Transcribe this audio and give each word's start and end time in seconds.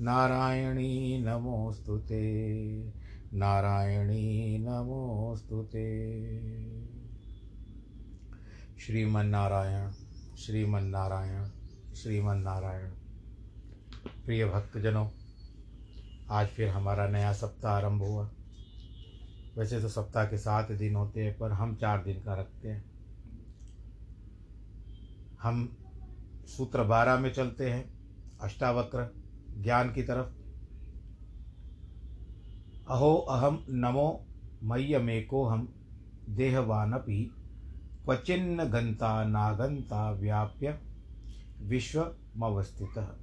नारायणी 0.00 1.22
नमोऽस्तु 1.22 1.98
ते। 1.98 2.38
नारायणी 3.34 4.58
नमोऽस्तु 4.58 5.62
ते। 5.62 6.08
श्रीमन्नारायण 8.78 9.90
श्रीमन्नारायण 10.36 11.48
श्रीमन्नारायण। 11.94 12.88
प्रिय 14.26 14.46
भक्तजनों, 14.46 15.08
आज 16.30 16.46
फिर 16.46 16.68
हमारा 16.68 17.08
नया 17.08 17.32
सप्ताह 17.32 17.72
आरंभ 17.72 18.02
हुआ। 18.02 18.30
वैसे 19.58 19.80
तो 19.80 19.88
सप्ताह 19.88 20.24
के 20.24 20.38
सात 20.38 20.72
दिन 20.72 20.96
होते 20.96 21.24
हैं, 21.24 21.38
पर 21.38 21.52
हम 21.52 21.76
चार 21.76 22.04
दिन 22.04 22.22
का 22.22 22.34
रखते 22.34 22.68
हैं। 22.68 22.84
हम 25.42 25.76
सूत्र 26.46 26.84
बारह 26.84 27.18
में 27.18 27.32
चलते 27.32 27.70
हैं, 27.70 27.90
अष्टावक्र, 28.40 29.14
ज्ञान 29.62 29.92
की 29.92 30.02
तरफ़। 30.02 30.26
अहो 32.88 33.14
अहम 33.14 33.64
नमो 33.70 34.26
मय्यमेको 34.62 35.44
हम 35.44 35.68
देहवानपि 36.28 37.30
क्वचिन्न 38.04 38.64
गंता 38.64 39.24
नागंता 39.24 40.10
व्याप्य 40.10 40.78
विश्वमवस्थित। 41.62 43.18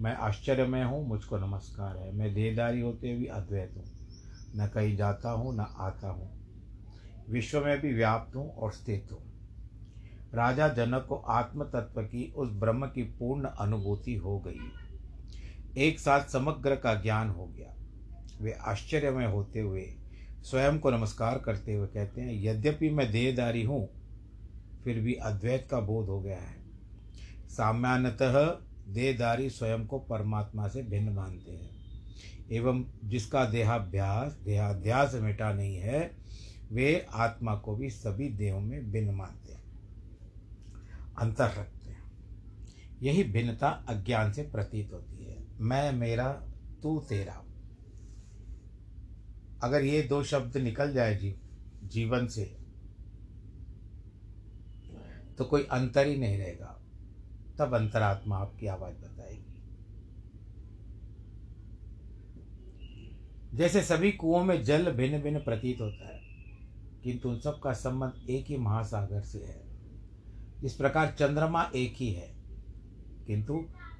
मैं 0.00 0.16
आश्चर्य 0.16 0.66
में 0.66 0.84
हूँ, 0.84 1.08
मुझको 1.08 1.38
नमस्कार 1.38 1.96
है। 1.96 2.12
मैं 2.14 2.34
देहदारी 2.34 2.80
होते 2.80 3.12
हुए 3.12 3.26
अद्वैत 3.26 3.74
हूँ। 3.76 3.91
न 4.56 4.66
कहीं 4.66 4.96
जाता 4.96 5.30
हूँ, 5.30 5.56
न 5.56 5.60
आता 5.60 6.08
हूँ। 6.08 6.42
विश्व 7.30 7.64
में 7.64 7.80
भी 7.80 7.94
व्याप्त 7.94 8.36
हूँ 8.36 8.54
और 8.54 8.72
स्थित 8.72 9.08
हूँ। 9.12 9.22
राजा 10.34 10.68
जनक 10.68 11.06
को 11.08 11.14
आत्म 11.14 11.64
तत्व 11.64 12.02
की 12.02 12.32
उस 12.36 12.48
ब्रह्म 12.48 12.86
की 12.86 13.02
पूर्ण 13.02 13.44
अनुभूति 13.44 14.16
हो 14.16 14.38
गई। 14.38 14.72
एक 15.78 16.00
साथ 16.00 16.24
समग्र 16.24 16.76
का 16.76 16.94
ज्ञान 16.94 17.28
हो 17.28 17.46
गया। 17.46 17.74
वे 18.40 18.52
आश्चर्य 18.52 19.10
में 19.10 19.26
होते 19.26 19.60
हुए 19.60 19.94
स्वयं 20.42 20.78
को 20.78 20.90
नमस्कार 20.90 21.38
करते 21.38 21.74
हुए 21.74 21.86
कहते 21.86 22.20
हैं, 22.20 22.42
यद्यपि 22.44 22.90
मैं 22.90 23.12
देहदारी 23.12 23.62
हूँ, 23.62 23.88
फिर 24.84 25.00
भी 25.00 25.14
अद्वैत 25.14 25.68
का 25.70 25.80
बोध 25.80 26.06
हो 26.06 26.20
गया 26.20 26.38
है। 26.38 26.62
सामान्यतः 27.48 28.38
देहदारी 28.88 29.50
स्वयं 29.50 29.86
को 29.86 29.98
परमात्मा 29.98 30.68
से 30.68 30.82
भिन्न 30.82 31.12
मानते 31.12 31.50
हैं। 31.50 31.81
एवं 32.50 32.84
जिसका 33.04 33.44
देहाभ्यास, 33.44 34.32
देहाध्यास 34.32 35.14
मिटा 35.14 35.52
नहीं 35.52 35.76
है, 35.76 36.16
वे 36.72 37.06
आत्मा 37.12 37.56
को 37.56 37.76
भी 37.76 37.90
सभी 37.90 38.28
देहों 38.28 38.60
में 38.60 38.92
भिन्न 38.92 39.14
मानते 39.14 39.52
हैं, 39.52 39.62
अंतर 41.18 41.44
रखते 41.44 41.90
हैं। 41.90 42.02
यही 43.02 43.24
भिन्नता 43.24 43.68
अज्ञान 43.68 44.32
से 44.32 44.42
प्रतीत 44.42 44.92
होती 44.92 45.24
है। 45.24 45.44
मैं, 45.60 45.92
मेरा, 45.92 46.32
तू, 46.82 47.00
तेरा। 47.00 47.44
अगर 49.62 49.84
ये 49.84 50.02
दो 50.02 50.22
शब्द 50.22 50.56
निकल 50.56 50.92
जाए 50.92 51.16
जी, 51.16 51.36
जीवन 51.84 52.26
से 52.26 52.56
तो 55.38 55.44
कोई 55.44 55.62
अंतर 55.62 56.06
ही 56.06 56.16
नहीं 56.16 56.38
रहेगा। 56.38 56.78
तब 57.58 57.74
अंतरात्मा 57.74 58.38
आपकी 58.38 58.66
आवाज़ 58.66 58.94
बताएगी 58.94 59.11
जैसे 63.52 63.82
सभी 63.82 64.10
कुओं 64.12 64.42
में 64.44 64.62
जल 64.64 64.90
भिन्न 64.92 65.20
भिन्न 65.22 65.38
प्रतीत 65.38 65.80
होता 65.80 66.08
है, 66.08 66.20
किंतु 67.04 67.28
उन 67.28 67.38
सब 67.40 67.60
का 67.60 67.72
संबंध 67.72 68.30
एक 68.30 68.46
ही 68.46 68.56
महासागर 68.56 69.20
से 69.20 69.38
है। 69.38 69.60
इस 70.64 70.74
प्रकार 70.74 71.14
चंद्रमा 71.18 71.62
एक 71.74 71.94
ही 71.96 72.12
है, 72.12 72.28
किंतु 73.26 73.54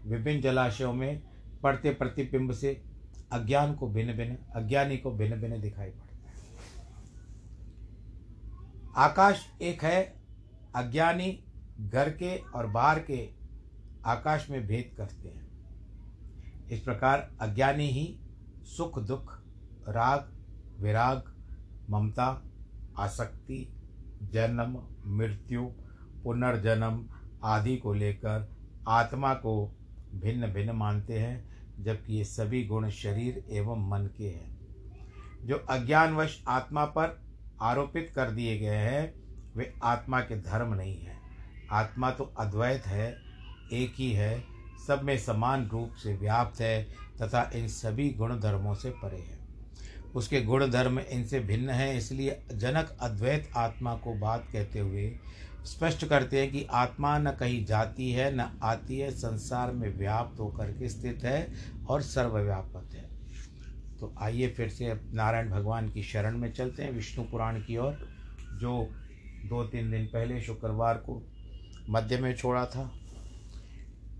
विभिन्न 0.06 0.40
जलाशयों 0.40 0.92
में 0.92 1.22
पड़ते 1.62 1.90
प्रतिबिंब 1.90 2.52
से 2.52 2.82
अज्ञान 3.32 3.74
को 3.74 3.88
भिन्न 3.88 4.12
भिन्न 4.12 4.36
अज्ञानी 4.56 4.96
को 4.96 5.10
भिन्न 5.10 5.40
भिन्न 5.40 5.60
दिखाई 5.60 5.90
पड़ता 5.90 6.16
है। 6.16 6.30
आकाश 8.96 9.46
एक 9.62 9.84
है, 9.84 10.02
अज्ञानी 10.76 11.44
घर 11.80 12.10
के 12.12 12.36
और 12.36 12.66
बाहर 12.66 12.98
के 13.00 13.28
आकाश 14.06 14.50
में 14.50 14.66
भेद 14.66 14.94
करते 14.96 15.28
हैं। 15.28 16.68
इस 16.68 16.80
प्रकार 16.80 17.30
अज्ञानी 17.40 17.88
ही 17.90 18.18
सुख 18.66 18.98
दुख 18.98 19.41
राग, 19.88 20.32
विराग, 20.80 21.22
ममता, 21.90 22.42
आसक्ति, 22.98 23.72
जन्म, 24.22 24.82
मृत्यु, 25.16 25.62
पुनर्जन्म 26.24 27.06
आदि 27.44 27.76
को 27.76 27.94
लेकर 27.94 28.52
आत्मा 28.88 29.34
को 29.34 29.76
भिन्न 30.14 30.46
भिन्न 30.46 30.70
मानते 30.70 31.18
हैं, 31.18 31.52
जबकि 31.82 32.14
ये 32.14 32.24
सभी 32.24 32.66
गुण 32.66 32.90
शरीर 32.90 33.44
एवं 33.50 33.88
मन 33.90 34.06
के 34.18 34.28
हैं। 34.28 34.58
जो 35.46 35.56
अज्ञानवश 35.56 36.44
आत्मा 36.48 36.84
पर 36.84 37.22
आरोपित 37.60 38.12
कर 38.14 38.30
दिए 38.30 38.58
गए 38.58 38.76
हैं, 38.76 39.14
वे 39.56 39.74
आत्मा 39.82 40.20
के 40.20 40.40
धर्म 40.40 40.74
नहीं 40.74 40.98
हैं। 40.98 41.22
आत्मा 41.70 42.10
तो 42.10 42.24
अद्वैत 42.24 42.86
है, 42.86 43.16
एक 43.72 43.94
ही 43.96 44.12
है, 44.12 44.44
सब 44.86 45.02
में 45.02 45.18
समान 45.18 45.68
रूप 45.68 45.94
से 45.94 46.16
व्याप्त 46.16 46.60
है, 46.60 46.84
तथा 47.22 47.50
इन 47.54 47.68
सभी 47.68 48.10
गुण 48.10 48.40
धर्मों 48.40 48.74
से 48.74 48.90
परे 48.90 49.18
है। 49.18 49.41
उसके 50.14 50.40
गुण 50.42 50.66
धर्म 50.70 50.98
इनसे 51.00 51.40
भिन्न 51.40 51.70
है, 51.70 51.96
इसलिए 51.96 52.42
जनक 52.52 52.96
अद्वैत 53.00 53.50
आत्मा 53.56 53.94
को 53.94 54.14
बात 54.14 54.48
कहते 54.52 54.78
हुए 54.78 55.10
स्पष्ट 55.66 56.04
करते 56.04 56.40
हैं 56.40 56.50
कि 56.50 56.64
आत्मा 56.72 57.16
न 57.18 57.30
कहीं 57.30 57.64
जाती 57.64 58.10
है, 58.12 58.34
न 58.36 58.48
आती 58.62 58.98
है, 58.98 59.10
संसार 59.10 59.72
में 59.72 59.88
व्याप्त 59.98 60.40
होकर 60.40 60.72
के 60.72 60.88
स्थित 60.88 61.24
है 61.24 61.46
और 61.88 62.02
सर्वव्यापक 62.02 62.94
है। 62.94 63.10
तो 64.00 64.12
आइए 64.20 64.48
फिर 64.48 64.68
से 64.68 64.94
नारायण 65.12 65.50
भगवान 65.50 65.88
की 65.88 66.02
शरण 66.02 66.38
में 66.38 66.52
चलते 66.52 66.82
हैं, 66.82 66.92
विष्णु 66.92 67.24
पुराण 67.24 67.60
की 67.60 67.76
ओर, 67.76 67.98
जो 68.52 68.88
दो 69.44 69.64
तीन 69.64 69.90
दिन 69.90 70.06
पहले 70.06 70.40
शुक्रवार 70.40 70.96
को 70.98 71.22
मध्य 71.90 72.16
में 72.18 72.34
छोड़ा 72.36 72.64
था। 72.66 72.90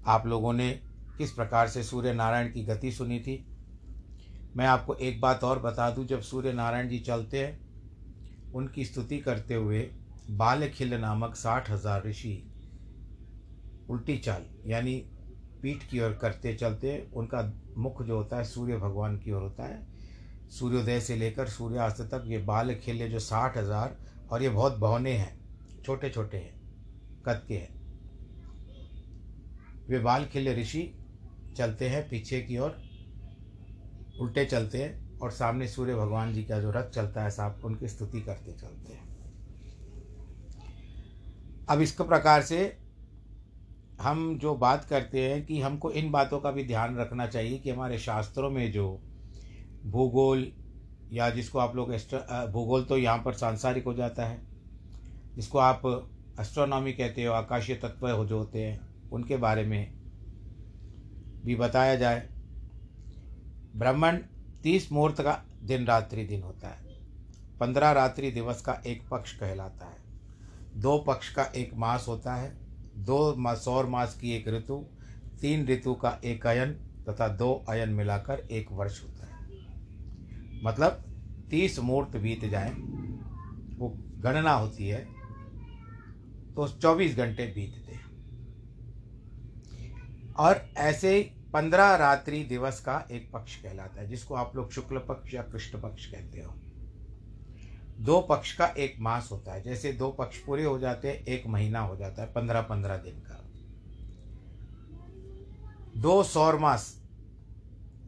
आप 0.07 0.27
लोगों 0.27 0.53
ने 0.53 0.71
किस 1.19 1.33
प्रकार 1.33 1.69
से 1.69 1.83
सूर्य 1.83 2.13
नारायण 2.13 2.53
की 2.53 2.65
गति 2.65 2.93
सुनी 2.93 3.19
थी? 3.21 3.45
मैं 4.55 4.67
आपको 4.67 4.95
एक 4.95 5.21
बात 5.21 5.45
और 5.45 5.59
बता 5.59 5.91
दूँ, 5.91 6.05
जब 6.07 6.21
सूर्य 6.23 6.53
नारायण 6.53 6.89
जी 6.89 6.99
चलते 7.01 7.39
हैं, 7.39 7.59
उनकी 8.55 8.85
स्तुति 8.85 9.19
करते 9.19 9.55
हुए 9.55 9.81
बालखिल 10.31 10.95
नामक 10.95 11.35
साठ 11.37 11.71
हज़ार 11.71 12.07
ऋषि 12.07 12.43
उल्टी 13.89 14.17
चाल, 14.19 14.45
यानी 14.67 14.95
पीठ 15.63 15.89
की 15.91 16.01
ओर 16.01 16.13
करते 16.13 16.55
चलते 16.55 16.97
उनका 17.15 17.43
मुख 17.79 18.03
जो 18.03 18.17
होता 18.17 18.37
है, 18.37 18.45
सूर्य 18.45 18.77
भगवान 18.77 19.19
की 19.19 19.33
ओर 19.33 19.43
होता 19.43 19.65
है, 19.65 19.87
सूर्योदय 20.51 21.01
से 21.01 21.17
लेकर 21.17 21.49
सूर्यास्त 21.49 22.01
तक 22.05 22.25
ये 22.27 22.39
बाल 22.45 22.75
खिले 22.77 23.09
जो 23.09 23.19
साठ 23.21 23.57
हज़ार, 23.57 23.97
और 24.31 24.43
ये 24.43 24.49
बहुत 24.51 24.79
बौने 24.79 25.13
हैं 25.13 25.37
छोटे 25.85 26.11
छोटे 26.11 26.37
हैं 26.37 26.61
कद 27.25 27.45
के 27.49 27.55
हैं, 27.55 27.75
वे 29.89 29.99
बाल 30.01 30.25
खिले 30.27 30.55
ऋषि 30.55 30.91
चलते 31.57 31.89
हैं 31.89 32.09
पीछे 32.09 32.41
की 32.41 32.59
ओर 32.59 32.81
उल्टे 34.21 34.45
चलते 34.45 34.83
हैं 34.83 35.19
और 35.19 35.31
सामने 35.31 35.69
सूर्य 35.69 35.95
भगवान 35.95 36.33
जी 36.35 36.45
का 36.45 36.59
जो 36.61 36.71
रथ 36.71 36.91
चलता 36.91 37.23
है, 37.23 37.31
साहब, 37.31 37.61
उनकी 37.65 37.89
स्तुति 37.89 38.21
करते 38.21 38.53
चलते 38.53 38.93
हैं। 38.93 39.11
अब 41.69 41.81
इस 41.81 41.93
प्रकार 41.93 42.43
से 42.43 42.61
हम 44.01 44.39
जो 44.39 44.55
बात 44.55 44.85
करते 44.85 45.21
हैं 45.23 45.45
कि 45.47 45.61
हमको 45.61 45.91
इन 45.91 46.11
बातों 46.11 46.41
का 46.41 46.51
भी 46.51 46.65
ध्यान 46.65 46.97
रखना 46.97 47.27
चाहिए 47.27 47.59
कि 47.59 47.71
हमारे 47.71 47.99
शास्त्रों 47.99 48.51
में 48.51 48.71
जो 48.73 48.89
भूगोल 49.87 50.47
या 51.13 51.29
जिसको 51.31 51.59
आप 51.59 51.77
लोग 51.77 51.91
भूगोल 52.53 52.85
तो 52.85 52.97
यहाँ 52.97 53.19
पर 53.19 53.33
सांसारिक 53.35 53.85
हो 53.85 53.95
जाता 53.95 54.27
है, 54.27 54.41
जिसको 55.37 55.59
आप 55.59 55.83
एस्ट्रोनॉमी 56.41 56.93
कहते 56.93 57.25
हो, 57.25 57.33
आकाशीय 57.33 57.77
तत्व 57.77 58.09
हो 58.09 58.25
जो 58.27 58.39
होते 58.39 58.63
हैं, 58.63 58.81
उनके 59.11 59.37
बारे 59.37 59.65
में 59.65 59.93
भी 61.45 61.57
बताया 61.57 61.95
जाए। 61.97 62.29
ब्राह्मण 63.77 64.17
तीस 64.63 64.93
मुहूर्त 64.93 65.21
का 65.21 65.43
दिन 65.63 65.87
रात्रि 65.87 66.25
दिन 66.25 66.43
होता 66.43 66.69
है। 66.69 66.83
पंद्रह 67.61 67.91
रात्रि 67.91 68.31
दिवस 68.31 68.63
का 68.63 68.73
एक 68.87 69.09
पक्ष 69.09 69.33
कहलाता 69.33 69.87
है। 69.87 70.03
दो 70.77 70.99
पक्ष 70.99 71.35
का 71.35 71.45
एक 71.45 71.75
मास 71.75 72.05
होता 72.09 72.35
है। 72.35 72.57
दो 72.97 73.35
सौर 73.57 73.87
मास 73.87 74.19
की 74.21 74.33
एक 74.33 74.49
ऋतु, 74.49 74.87
तीन 75.41 75.67
ऋतु 75.67 75.95
का 75.95 76.21
एक 76.25 76.47
अयन 76.47 76.73
तथा 77.09 77.29
दो 77.29 77.65
अयन 77.69 77.89
मिलाकर 77.89 78.39
एक 78.51 78.73
वर्ष 78.73 79.03
होता 79.03 79.27
है। 79.27 79.49
मतलब 80.65 81.05
तीस 81.51 81.79
मुहूर्त 81.79 82.17
बीत 82.17 82.45
जाए, 82.45 82.71
वो 83.79 83.89
गणना 84.19 84.53
होती 84.53 84.89
है 84.89 85.05
तो 86.55 86.69
चौबीस 86.69 87.17
घंटे 87.17 87.47
बीतते 87.47 87.93
हैं। 87.93 88.07
और 90.35 90.69
ऐसे 90.77 91.35
पंद्रह 91.53 91.95
रात्रि 91.95 92.45
दिवस 92.45 92.81
का 92.81 93.09
एक 93.11 93.31
पक्ष 93.33 93.57
कहलाता 93.57 94.01
है, 94.01 94.09
जिसको 94.09 94.35
आप 94.35 94.57
लोग 94.57 94.73
शुक्ल 94.73 94.99
पक्ष 94.99 95.35
या 95.35 95.43
कृष्ण 95.43 95.81
पक्ष 95.81 96.07
कहते 96.07 96.41
हो। 96.41 96.55
दो 98.01 98.21
पक्ष 98.21 98.57
का 98.57 98.67
एक 98.67 98.97
मास 98.99 99.29
होता 99.33 99.53
है, 99.53 99.63
जैसे 99.63 99.93
दो 99.93 100.11
पक्ष 100.11 100.39
पूरे 100.39 100.65
हो 100.65 100.79
जाते 100.79 101.09
हैं, 101.09 101.25
एक 101.25 101.47
महीना 101.47 101.81
हो 101.81 101.97
जाता 101.97 102.23
है 102.23 102.33
पंद्रह 102.33 102.61
पंद्रह 102.61 102.97
दिन 102.97 103.15
का। 103.15 103.39
दो 106.01 106.23
सौर 106.23 106.59
मास 106.59 107.03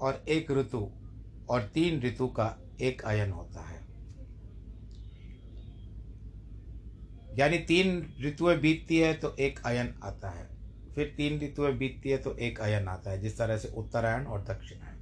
और 0.00 0.25
एक 0.29 0.50
ऋतु 0.50 0.93
और 1.49 1.62
तीन 1.62 2.02
ऋतु 2.02 2.29
का 2.29 2.58
एक 2.81 3.02
अयन 3.02 3.31
होता 3.31 3.61
है। 3.61 3.85
यानी 7.38 7.58
तीन 7.58 8.14
ऋतुएँ 8.20 8.58
बीतती 8.58 8.99
है 8.99 9.14
तो 9.14 9.37
एक 9.37 9.61
अयन 9.67 9.94
आता 10.02 10.31
है। 10.31 10.53
फिर 10.94 11.14
तीन 11.17 11.41
ऋतुएँ 11.41 11.73
बीतती 11.73 12.11
है 12.11 12.19
तो 12.19 12.37
एक 12.37 12.61
अयन 12.61 12.88
आता 12.88 13.11
है, 13.11 13.20
जिस 13.20 13.38
तरह 13.38 13.56
से 13.58 13.69
उत्तरायण 13.69 14.26
और 14.26 14.44
दक्षिणायन। 14.44 15.00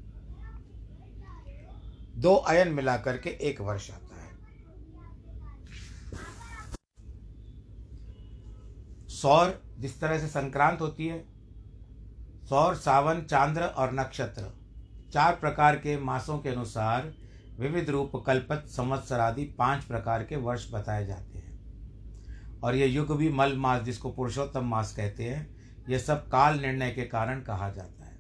दो 2.17 2.35
अयन 2.35 2.69
मिलाकर 2.69 3.17
के 3.17 3.31
एक 3.31 3.61
वर्ष 3.61 3.91
आता 3.91 4.17
है। 4.17 4.33
सौर 9.09 9.63
जिस 9.79 10.01
तरह 10.01 10.19
से 10.19 10.27
संक्रांत 10.27 10.81
होती 10.81 11.07
है, 11.07 11.25
सौर, 12.49 12.75
सावन, 12.75 13.23
चांद्र 13.23 13.63
और 13.63 13.93
नक्षत्र, 13.93 14.59
चार 15.13 15.35
प्रकार 15.35 15.77
के 15.77 15.99
मासों 15.99 16.39
के 16.39 16.49
अनुसार 16.49 17.15
विविध 17.61 17.91
रूप, 17.91 18.13
कल्पत, 18.27 18.65
संवत्सर 18.67 19.21
आदि 19.21 19.45
पाँच 19.45 19.85
प्रकार 19.85 20.25
के 20.25 20.37
वर्ष 20.37 20.73
बताए 20.73 21.07
जाते 21.07 21.39
हैं। 21.39 21.53
और 22.61 22.75
यह 22.75 22.87
युग 22.87 23.17
भी 23.17 23.29
मल 23.29 23.57
मास, 23.57 23.83
जिसको 23.83 24.11
पुरुषोत्तम 24.11 24.65
मास 24.65 24.97
कहते 24.97 25.25
हैं 25.25 25.52
यह 25.89 25.99
सब 25.99 26.29
काल 26.29 26.61
निर्णय 26.61 26.91
के 26.91 27.05
कारण 27.05 27.41
कहा 27.41 27.71
जाता 27.71 28.05
है। 28.05 28.19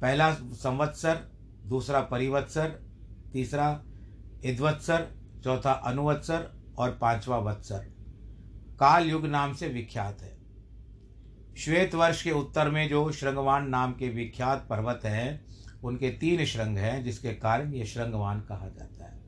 पहला 0.00 0.34
संवत्सर, 0.34 1.30
दूसरा 1.66 2.00
परिवत्सर, 2.00 2.68
तीसरा 3.32 3.82
इद्वत्सर, 4.44 5.08
चौथा 5.44 5.72
अनुवत्सर 5.72 6.72
और 6.78 6.98
पांचवा 7.00 7.38
वत्सर। 7.38 7.78
काल 8.80 9.06
युग 9.06 9.26
नाम 9.26 9.54
से 9.54 9.68
विख्यात 9.68 10.22
है। 10.22 10.38
श्वेत 11.56 11.94
वर्ष 11.94 12.22
के 12.22 12.30
उत्तर 12.30 12.70
में 12.70 12.88
जो 12.88 13.12
श्रृंगवान 13.12 13.68
नाम 13.68 13.92
के 13.92 14.08
विख्यात 14.08 14.66
पर्वत 14.70 15.00
हैं, 15.04 15.46
उनके 15.84 16.10
तीन 16.10 16.44
श्रृंग 16.44 16.78
हैं, 16.78 17.04
जिसके 17.04 17.34
कारण 17.34 17.74
ये 17.74 17.86
श्रृंगवान 17.86 18.40
कहा 18.40 18.68
जाता 18.68 19.04
है। 19.04 19.20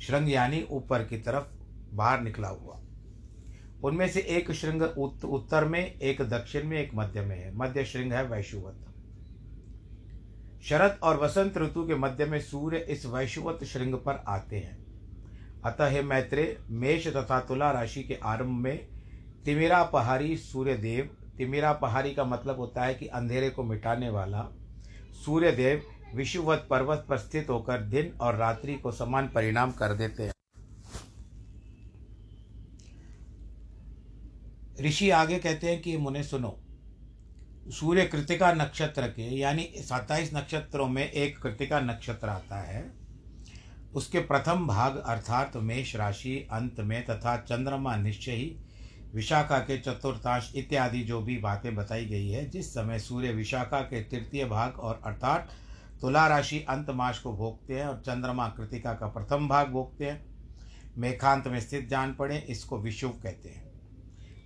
श्रृंग 0.00 0.30
यानी 0.30 0.66
ऊपर 0.70 1.04
की 1.04 1.18
तरफ़ 1.18 1.44
बाहर 1.94 2.20
निकला 2.20 2.48
हुआ। 2.48 2.80
उनमें 3.84 4.08
से 4.08 4.20
एक 4.20 4.52
श्रृंग 4.52 4.82
उत, 4.82 5.24
उत्तर 5.24 5.64
में 5.64 5.98
एक 5.98 6.22
दक्षिण 6.22 6.64
में 6.64 6.78
एक 6.78 6.90
मध्य 6.94 7.20
में 7.20 7.38
है। 7.38 7.56
मध्य 7.56 7.84
श्रृंग 7.84 8.12
है 8.12 8.24
वैशुवत। 8.24 8.76
शरद 10.62 10.98
और 11.02 11.16
वसंत 11.16 11.58
ऋतु 11.58 11.86
के 11.86 11.94
मध्य 11.94 12.24
में 12.24 12.40
सूर्य 12.40 12.78
इस 12.78 13.06
वैशुवत 13.06 13.64
श्रृंग 13.64 13.94
पर 13.94 14.24
आते 14.28 14.56
हैं। 14.56 14.86
अतः 15.64 15.86
हे 15.86 16.02
मैत्रे 16.02 16.58
मेष 16.70 17.06
तथा 17.08 17.40
तुला 17.40 17.70
राशि 17.70 18.02
के 18.02 18.14
आरंभ 18.14 18.60
में 18.60 18.88
तिमिरा 19.44 19.82
पहाड़ी 19.82 20.36
सूर्य 20.36 20.76
देव 20.76 21.16
तिमिरा 21.36 21.72
पहाड़ी 21.72 22.14
का 22.14 22.24
मतलब 22.24 22.56
होता 22.56 22.84
है 22.84 22.94
कि 22.94 23.06
अंधेरे 23.06 23.50
को 23.50 23.62
मिटाने 23.62 24.10
वाला 24.10 24.48
सूर्य 25.24 25.52
देव 25.52 25.82
विषुवत 26.14 26.66
पर्वत 26.70 27.06
पर 27.08 27.18
स्थित 27.18 27.50
होकर 27.50 27.80
दिन 27.80 28.12
और 28.20 28.36
रात्रि 28.36 28.74
को 28.74 28.92
समान 28.92 29.28
परिणाम 29.28 29.70
कर 29.70 29.94
देते 29.94 30.22
हैं। 30.22 30.32
ऋषि 34.80 35.10
आगे 35.10 35.38
कहते 35.38 35.66
हैं 35.66 35.80
कि 35.82 35.96
मुने 35.96 36.22
सुनो, 36.22 36.58
सूर्य 37.70 38.04
कृतिका 38.04 38.52
नक्षत्र 38.52 39.06
के, 39.06 39.22
यानी 39.38 39.62
सत्ताईस 39.78 40.34
नक्षत्रों 40.34 40.86
में 40.88 41.10
एक 41.10 41.38
कृतिका 41.38 41.80
नक्षत्र 41.80 42.28
आता 42.28 42.60
है, 42.62 42.84
उसके 43.94 44.18
प्रथम 44.20 44.66
भाग 44.66 44.96
अर्थात 44.96 45.56
मेष 45.56 45.94
राशि, 45.96 46.36
अंत 46.52 46.80
में 46.80 47.04
तथा 47.04 47.36
चंद्रमा 47.38 47.96
निश्चय 47.96 48.32
ही 48.32 48.56
विशाखा 49.14 49.58
के 49.58 49.78
चतुर्थांश 49.78 50.52
इत्यादि 50.56 51.02
जो 51.02 51.20
भी 51.20 51.36
बातें 51.38 51.74
बताई 51.74 52.04
गई 52.04 52.28
है, 52.28 52.48
जिस 52.50 52.72
समय 52.74 52.98
सूर्य 52.98 53.32
विशाखा 53.32 53.80
के 53.80 54.02
तृतीय 54.02 54.44
भाग 54.44 54.78
और 54.78 55.00
अर्थात 55.06 55.48
तुला 56.00 56.26
राशि 56.26 56.64
अंत 56.68 56.90
मास 56.90 57.18
को 57.18 57.32
भोगते 57.32 57.74
हैं 57.74 57.86
और 57.86 58.02
चंद्रमा 58.06 58.48
कृतिका 58.48 58.92
का 58.92 59.06
प्रथम 59.08 59.48
भाग 59.48 59.68
भोगते 59.68 60.04
हैं, 60.04 60.24
मेघांत 60.98 61.46
में 61.46 61.60
स्थित 61.60 61.88
जान 61.88 62.14
पड़े, 62.14 62.38
इसको 62.38 62.78
विशुभ 62.78 63.20
कहते 63.22 63.48
हैं। 63.48 63.65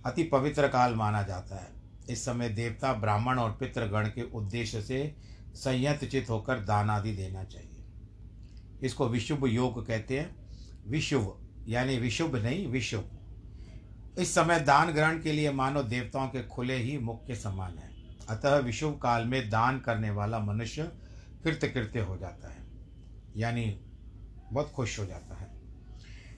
अति 0.05 0.23
पवित्र 0.23 0.67
काल 0.67 0.95
माना 0.95 1.21
जाता 1.23 1.55
है। 1.55 1.69
इस 2.09 2.25
समय 2.25 2.49
देवता 2.49 2.93
ब्राह्मण 2.93 3.39
और 3.39 3.51
पितृगण 3.51 4.07
के 4.07 4.23
उद्देश्य 4.31 4.81
से 4.81 5.15
संयत 5.55 6.05
चित 6.05 6.29
होकर 6.29 6.59
दान 6.59 6.89
आदि 6.89 7.11
देना 7.11 7.43
चाहिए। 7.43 7.83
इसको 8.83 9.07
विशुभ 9.09 9.45
योग 9.47 9.85
कहते 9.87 10.19
हैं। 10.19 10.35
विशुभ, 10.87 11.49
यानी 11.67 11.97
विशुभ 11.97 12.35
नहीं, 12.35 12.67
विशुभ। 12.67 13.09
इस 14.19 14.33
समय 14.35 14.59
दान 14.59 14.91
ग्रहण 14.91 15.21
के 15.21 15.31
लिए 15.31 15.51
मानव 15.51 15.83
देवताओं 15.83 16.27
के 16.27 16.43
खुले 16.43 16.75
ही 16.75 16.97
मुख 16.97 17.25
के 17.27 17.35
समान 17.35 17.77
है। 17.77 17.89
अतः 18.29 18.57
विशुभ 18.57 18.99
काल 19.03 19.25
में 19.25 19.49
दान 19.49 19.79
करने 19.79 20.09
वाला 20.09 20.39
मनुष्य 20.39 20.91
कृत्य 21.45 21.99
हो 21.99 22.17
जाता 22.17 22.49
है, 22.49 22.57
यानी 23.37 23.65
बहुत 24.51 24.71
खुश 24.71 24.99
हो 24.99 25.05
जाता 25.05 25.35
है। 25.35 25.47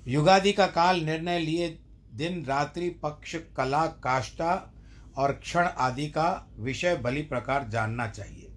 युगादि 0.07 0.53
का 0.53 0.67
काल 0.67 0.99
निर्णय 1.01 1.39
लिए 1.39 1.82
दिन 2.13 2.45
रात्रि 2.45 2.89
पक्ष, 2.89 3.35
कला, 3.35 3.87
काष्ठा 3.87 4.73
और 5.17 5.31
क्षण 5.31 5.63
आदि 5.63 6.07
का 6.07 6.51
विषय 6.59 6.95
बलि 6.95 7.21
प्रकार 7.21 7.67
जानना 7.67 8.07
चाहिए। 8.07 8.49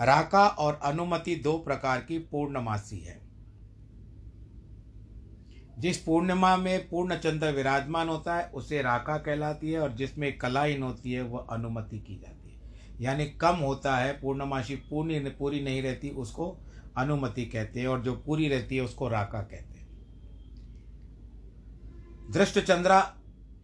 राका 0.00 0.46
और 0.46 0.80
अनुमति 0.82 1.36
दो 1.36 1.58
प्रकार 1.58 2.00
की 2.00 2.18
पूर्णमासी 2.18 2.98
है। 2.98 3.28
जिस 5.78 5.98
पूर्णिमा 5.98 6.56
में 6.56 6.88
पूर्ण 6.88 7.16
चंद्र 7.16 7.50
विराजमान 7.50 8.08
होता 8.08 8.36
है, 8.36 8.48
उसे 8.48 8.82
राका 8.82 9.18
कहलाती 9.18 9.70
है 9.70 9.80
और 9.80 9.92
जिसमें 9.92 10.38
कलाहीन 10.38 10.82
होती 10.82 11.12
है, 11.12 11.22
वह 11.22 11.46
अनुमति 11.50 11.98
की 11.98 12.16
जाती 12.16 12.52
है। 12.52 12.60
यानी 13.00 13.26
कम 13.26 13.56
होता 13.56 13.96
है, 13.96 14.20
पूर्णमासी 14.20 14.76
पूर्ण 14.76 15.30
पूरी 15.30 15.62
नहीं 15.62 15.82
रहती, 15.82 16.10
उसको 16.10 16.58
अनुमति 16.96 17.46
कहते 17.46 17.80
हैं 17.80 17.86
और 17.86 18.02
जो 18.02 18.14
पूरी 18.14 18.48
रहती 18.48 18.76
है, 18.76 18.82
उसको 18.82 19.08
राका 19.08 19.40
कहते 19.42 19.77
हैं। 19.77 19.77
दृष्ट 22.30 22.58
चंद्रा 22.58 23.14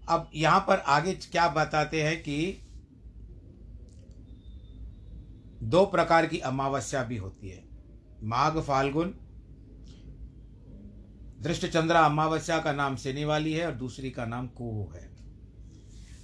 अब 0.08 0.30
यहाँ 0.34 0.60
पर 0.60 0.78
आगे 0.78 1.12
क्या 1.14 1.48
बताते 1.48 2.02
हैं 2.02 2.22
कि 2.22 2.60
दो 5.62 5.84
प्रकार 5.86 6.26
की 6.26 6.38
अमावस्या 6.38 7.02
भी 7.04 7.16
होती 7.16 7.48
है। 7.48 7.62
माघ 8.22 8.60
फाल्गुन 8.60 9.14
दृष्ट 11.40 11.66
चंद्रा 11.66 12.00
अमावस्या 12.00 12.58
का 12.58 12.72
नाम 12.72 12.96
शनि 12.96 13.24
वाली 13.24 13.52
है 13.52 13.66
और 13.66 13.74
दूसरी 13.74 14.10
का 14.10 14.26
नाम 14.26 14.46
कुह 14.48 14.96
है। 14.96 15.12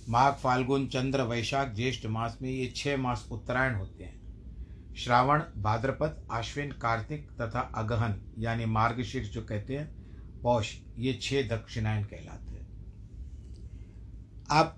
माघ 0.08 0.32
फाल्गुन, 0.34 0.86
चंद्र, 0.86 1.22
वैशाख, 1.22 1.72
ज्येष्ठ 1.74 2.06
मास 2.06 2.38
में 2.42 2.50
ये 2.50 2.72
छह 2.76 2.96
मास 2.96 3.28
उत्तरायण 3.32 3.74
होते 3.74 4.04
हैं। 4.04 4.94
श्रावण, 4.94 5.42
भाद्रपद 5.56 6.28
आश्विन 6.32 6.72
कार्तिक 6.72 7.30
तथा 7.30 7.60
अगहन, 7.60 8.20
यानी 8.38 8.64
मार्गशीर्ष 8.64 9.30
जो 9.30 9.42
कहते 9.42 9.76
हैं 9.76 9.99
पौष, 10.42 10.74
ये 10.98 11.12
छह 11.22 11.42
दक्षिणायन 11.48 12.04
कहलाते 12.04 12.50
हैं। 12.50 12.66
आप 14.50 14.76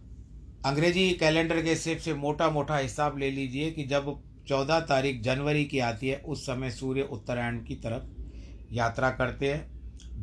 अंग्रेज़ी 0.67 1.11
कैलेंडर 1.13 1.63
के 1.63 1.71
हिसाब 1.71 1.97
से 1.97 2.15
मोटा 2.15 2.51
मोटा 2.51 2.77
हिसाब 2.77 3.19
ले 3.19 3.31
लीजिए 3.31 3.71
कि 3.71 3.85
जब 3.85 4.23
चौदह 4.49 4.81
तारीख 4.81 5.21
जनवरी 5.23 5.65
की 5.65 5.79
आती 5.79 6.09
है, 6.09 6.17
उस 6.17 6.47
समय 6.47 6.71
सूर्य 6.71 7.03
उत्तरायण 7.03 7.63
की 7.65 7.75
तरफ़ 7.77 8.05
यात्रा 8.73 9.11
करते 9.11 9.53
हैं, 9.53 9.73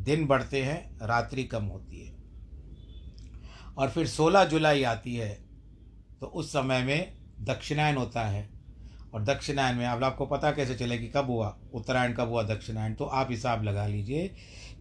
दिन 0.04 0.26
बढ़ते 0.26 0.62
हैं, 0.62 0.98
रात्रि 1.02 1.44
कम 1.44 1.64
होती 1.64 2.00
है। 2.00 2.14
और 3.78 3.90
फिर 3.90 4.06
16 4.06 4.44
जुलाई 4.44 4.82
आती 4.82 5.14
है 5.14 5.34
तो 6.20 6.26
उस 6.26 6.50
समय 6.50 6.82
में 6.82 7.12
दक्षिणायन 7.40 7.96
होता 7.96 8.22
है। 8.22 8.48
और 9.14 9.22
दक्षिणायन 9.24 9.76
में 9.76 9.86
अब 9.86 10.04
आपको 10.04 10.26
पता 10.26 10.50
कैसे 10.52 10.74
चले 10.74 10.98
कि 10.98 11.08
कब 11.08 11.26
हुआ? 11.26 11.58
उत्तरायण 11.74 12.12
कब 12.12 12.28
हुआ 12.28 12.42
दक्षिणायन? 12.42 12.94
तो 12.94 13.04
आप 13.04 13.30
हिसाब 13.30 13.62
लगा 13.64 13.86
लीजिए 13.86 14.34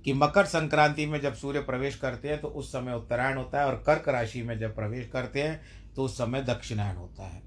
कि 0.06 0.14
मकर 0.14 0.46
संक्रांति 0.46 1.06
में 1.06 1.20
जब 1.22 1.34
सूर्य 1.34 1.60
प्रवेश 1.60 1.96
करते 1.96 2.30
हैं 2.30 2.40
तो 2.42 2.48
उस 2.48 2.72
समय 2.72 2.94
उत्तरायण 2.94 3.38
होता 3.38 3.60
है 3.60 3.66
और 3.66 3.84
कर्क 3.86 4.10
राशि 4.10 4.42
में 4.42 4.58
जब 4.60 4.76
प्रवेश 4.76 5.08
करते 5.08 5.44
हैं 5.44 5.62
तो 5.96 6.04
उस 6.04 6.18
समय 6.18 6.42
दक्षिणायण 6.42 6.96
होता 6.96 7.24
है। 7.24 7.42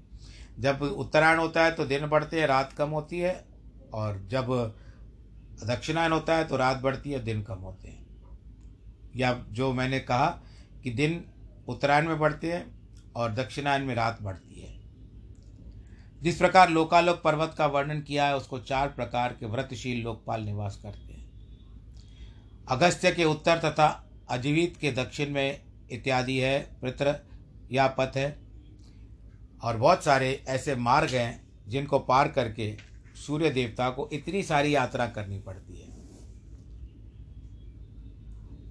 जब 0.59 0.81
उत्तरायण 0.81 1.39
होता 1.39 1.63
है 1.63 1.71
तो 1.71 1.85
दिन 1.85 2.05
बढ़ते 2.07 2.39
हैं, 2.39 2.47
रात 2.47 2.73
कम 2.73 2.89
होती 2.89 3.19
है 3.19 3.45
और 3.93 4.21
जब 4.27 4.75
दक्षिणायन 5.63 6.11
होता 6.11 6.35
है 6.35 6.43
तो 6.43 6.57
रात 6.57 6.77
बढ़ती 6.77 7.11
है, 7.11 7.23
दिन 7.23 7.41
कम 7.41 7.55
होते 7.55 7.87
हैं। 7.87 8.05
या 9.15 9.33
जो 9.49 9.71
मैंने 9.73 9.99
कहा 9.99 10.27
कि 10.83 10.91
दिन 10.91 11.23
उत्तरायण 11.67 12.07
में 12.07 12.19
बढ़ते 12.19 12.51
हैं 12.51 12.65
और 13.15 13.33
दक्षिणायन 13.33 13.81
में 13.81 13.95
रात 13.95 14.21
बढ़ती 14.21 14.61
है। 14.61 14.71
जिस 16.21 16.37
प्रकार 16.37 16.69
लोकालोक 16.69 17.21
पर्वत 17.21 17.55
का 17.57 17.65
वर्णन 17.65 18.01
किया 18.01 18.25
है, 18.25 18.35
उसको 18.35 18.59
चार 18.59 18.87
प्रकार 18.87 19.35
के 19.39 19.45
व्रतशील 19.45 20.03
लोकपाल 20.03 20.41
निवास 20.41 20.79
करते 20.83 21.12
हैं। 21.12 21.12
अगस्त्य 22.69 23.11
के 23.11 23.25
उत्तर 23.25 23.57
तथा 23.57 24.11
अजीवित 24.29 24.77
के 24.77 24.91
दक्षिण 24.91 25.29
में 25.29 25.61
इत्यादि 25.91 26.39
है 26.39 26.59
पितृ 26.81 27.13
या 27.71 27.87
पथ 27.87 28.11
है। 28.15 28.39
और 29.63 29.77
बहुत 29.77 30.03
सारे 30.03 30.43
ऐसे 30.47 30.75
मार्ग 30.75 31.09
हैं 31.09 31.47
जिनको 31.67 31.99
पार 31.99 32.27
करके 32.27 32.77
सूर्य 33.27 33.49
देवता 33.49 33.89
को 33.89 34.09
इतनी 34.13 34.43
सारी 34.43 34.75
यात्रा 34.75 35.07
करनी 35.07 35.39
पड़ती 35.39 35.81
है। 35.81 35.93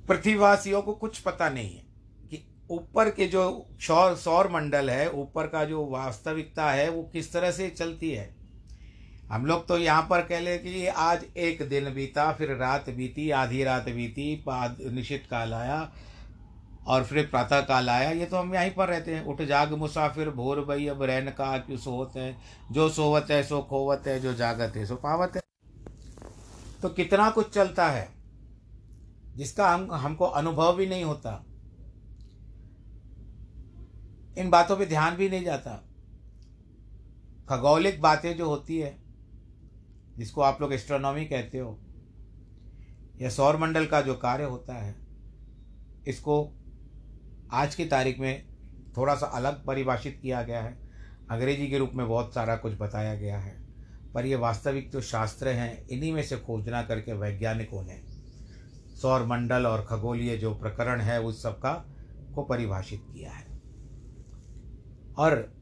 पृथ्वीवासियों 0.06 0.82
को 0.82 0.92
कुछ 0.92 1.18
पता 1.18 1.49
नहीं 1.50 1.76
है 1.76 1.84
कि 2.30 2.66
ऊपर 2.70 3.11
के 3.11 3.26
जो 3.26 3.66
सौर 3.80 4.16
सौर 4.16 4.49
मंडल 4.49 4.90
है, 4.90 5.11
ऊपर 5.11 5.46
का 5.46 5.64
जो 5.64 5.87
वास्तविकता 5.87 6.70
है, 6.72 6.88
वो 6.90 7.02
किस 7.02 7.32
तरह 7.32 7.50
से 7.50 7.70
चलती 7.70 8.11
है। 8.11 8.41
हम 9.32 9.46
लोग 9.46 9.66
तो 9.66 9.78
यहाँ 9.78 10.02
पर 10.02 10.20
कह 10.20 10.40
ले 10.40 10.58
कि 10.58 10.86
आज 10.86 11.24
एक 11.36 11.68
दिन 11.68 11.94
बीता, 11.94 12.32
फिर 12.32 12.54
रात 12.56 12.90
बीती, 12.90 13.30
आधी 13.30 13.62
रात 13.64 13.84
बीती 13.84 14.44
निश्चित 14.48 15.26
काल 15.30 15.54
आया 15.54 15.92
और 16.86 17.04
फिर 17.04 17.26
प्रातः 17.26 17.60
काल 17.60 17.88
आया। 17.90 18.10
ये 18.10 18.26
तो 18.26 18.36
हम 18.36 18.54
यहीं 18.54 18.70
पर 18.70 18.88
रहते 18.88 19.14
हैं। 19.14 19.24
उठ 19.24 19.42
जाग 19.42 19.72
मुसाफिर, 19.72 20.30
भोर 20.30 20.60
भई, 20.60 20.86
अब 20.86 21.02
रहन 21.02 21.30
का 21.30 21.58
क्यों 21.58 21.78
सोवत 21.78 22.16
है? 22.16 22.36
जो 22.72 22.88
सोवत 22.88 23.26
है, 23.30 23.42
सो 23.42 23.62
खोवत 23.62 24.02
है, 24.06 24.20
जो 24.20 24.34
जागत 24.34 24.76
है, 24.76 24.86
सो 24.86 24.96
पावत 24.96 25.36
है। 25.36 25.42
तो 26.82 26.88
कितना 26.88 27.30
कुछ 27.30 27.54
चलता 27.54 27.88
है, 27.88 28.08
जिसका 29.36 29.70
हम, 29.70 29.92
हमको 29.92 30.24
अनुभव 30.24 30.76
भी 30.76 30.86
नहीं 30.86 31.04
होता। 31.04 31.44
इन 34.38 34.50
बातों 34.50 34.76
पे 34.76 34.86
ध्यान 34.86 35.16
भी 35.16 35.28
नहीं 35.28 35.44
जाता। 35.44 35.84
खगौलिक 37.48 38.00
बातें 38.02 38.36
जो 38.36 38.48
होती 38.48 38.78
है 38.78 39.01
जिसको 40.19 40.40
आप 40.40 40.61
लोग 40.61 40.73
एस्ट्रोनॉमी 40.73 41.25
कहते 41.25 41.59
हो, 41.59 41.78
या 43.21 43.28
सौर 43.28 43.57
मंडल 43.57 43.87
का 43.87 44.00
जो 44.00 44.14
कार्य 44.14 44.45
होता 44.45 44.75
है, 44.75 44.95
इसको 46.07 46.54
आज 47.52 47.75
की 47.75 47.85
तारीख 47.85 48.19
में 48.19 48.47
थोड़ा 48.97 49.14
सा 49.14 49.26
अलग 49.26 49.64
परिभाषित 49.64 50.19
किया 50.23 50.42
गया 50.42 50.62
है। 50.62 50.78
अंग्रेज़ी 51.31 51.69
के 51.69 51.78
रूप 51.78 51.90
में 51.95 52.09
बहुत 52.09 52.35
सारा 52.35 52.57
कुछ 52.57 52.78
बताया 52.78 53.14
गया 53.14 53.38
है, 53.38 53.54
पर 54.14 54.26
ये 54.26 54.37
वास्तविक 54.37 54.90
जो 54.90 55.00
शास्त्र 55.00 55.49
हैं, 55.49 55.87
इन्हीं 55.88 56.12
में 56.12 56.23
से 56.23 56.37
खोजना 56.37 56.83
करके 56.83 57.12
वैज्ञानिकों 57.12 57.83
ने 57.83 58.00
सौर 58.97 59.26
मंडल 59.26 59.66
और 59.66 59.87
खगोलीय 59.88 60.37
जो 60.37 60.54
प्रकरण 60.54 61.00
है, 61.00 61.21
उस 61.21 61.42
सब 61.42 61.59
का 61.59 61.73
को 62.35 62.42
परिभाषित 62.42 63.07
किया 63.12 63.33
है। 63.33 63.47
और 65.16 65.52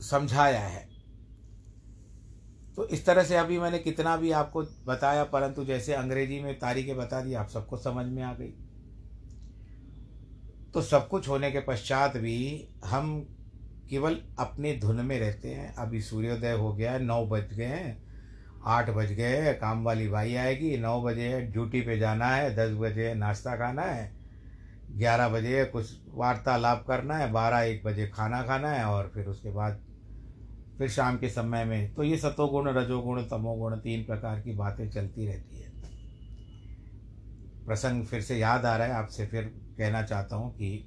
समझाया 0.00 0.60
है 0.60 0.91
तो 2.76 2.86
इस 2.86 3.04
तरह 3.06 3.24
से 3.24 3.36
अभी 3.36 3.58
मैंने 3.58 3.78
कितना 3.78 4.16
भी 4.16 4.30
आपको 4.32 4.62
बताया, 4.86 5.24
परंतु 5.24 5.64
जैसे 5.64 5.94
अंग्रेज़ी 5.94 6.40
में 6.40 6.58
तारीखें 6.58 6.96
बता 6.96 7.20
दी, 7.20 7.34
आप 7.34 7.48
सबको 7.48 7.76
समझ 7.76 8.06
में 8.06 8.22
आ 8.22 8.32
गई। 8.32 8.52
तो 10.74 10.82
सब 10.82 11.08
कुछ 11.08 11.28
होने 11.28 11.50
के 11.50 11.60
पश्चात 11.60 12.16
भी 12.16 12.68
हम 12.84 13.18
केवल 13.90 14.16
अपने 14.38 14.74
धुन 14.76 15.00
में 15.00 15.18
रहते 15.20 15.48
हैं। 15.48 15.74
अभी 15.74 16.00
सूर्योदय 16.00 16.52
हो 16.52 16.72
गया 16.72 16.92
है 16.92 17.02
नौ 17.02 17.24
बज 17.26 17.52
गए 17.52 17.64
हैं, 17.64 18.02
आठ 18.66 18.90
बज 18.90 19.12
गए 19.12 19.36
हैं, 19.36 19.58
काम 19.58 19.84
वाली 19.84 20.08
भाई 20.08 20.34
आएगी, 20.34 20.76
नौ 20.78 21.00
बजे 21.02 21.28
है, 21.28 21.40
ड्यूटी 21.52 21.80
पे 21.80 21.98
जाना 21.98 22.26
है, 22.26 22.54
दस 22.56 22.76
बजे 22.78 23.14
नाश्ता 23.14 23.56
खाना 23.56 23.82
है, 23.82 24.10
ग्यारह 24.90 25.28
बजे 25.28 25.64
कुछ 25.64 25.92
वार्तालाप 26.14 26.84
करना 26.88 27.16
है, 27.16 27.30
बारह, 27.32 27.60
एक 27.60 27.84
बजे 27.84 28.06
खाना 28.06 28.42
खाना 28.42 28.70
है, 28.70 28.84
और 28.84 29.10
फिर 29.14 29.26
उसके 29.26 29.50
बाद 29.50 29.80
फिर 30.82 30.90
शाम 30.90 31.18
के 31.18 31.28
समय 31.28 31.64
में 31.64 31.94
तो 31.94 32.02
ये 32.02 32.16
सतोगुण, 32.18 32.68
रजोगुण, 32.68 33.22
तमोगुण 33.22 33.76
तीन 33.76 34.04
प्रकार 34.04 34.40
की 34.40 34.52
बातें 34.52 34.90
चलती 34.90 35.26
रहती 35.26 35.60
है। 35.60 35.70
प्रसंग 37.66 38.06
फिर 38.06 38.20
से 38.20 38.38
याद 38.38 38.64
आ 38.64 38.76
रहा 38.76 38.86
है, 38.86 38.92
आपसे 38.92 39.26
फिर 39.26 39.42
कहना 39.78 40.02
चाहता 40.02 40.36
हूँ 40.36 40.54
कि 40.54 40.84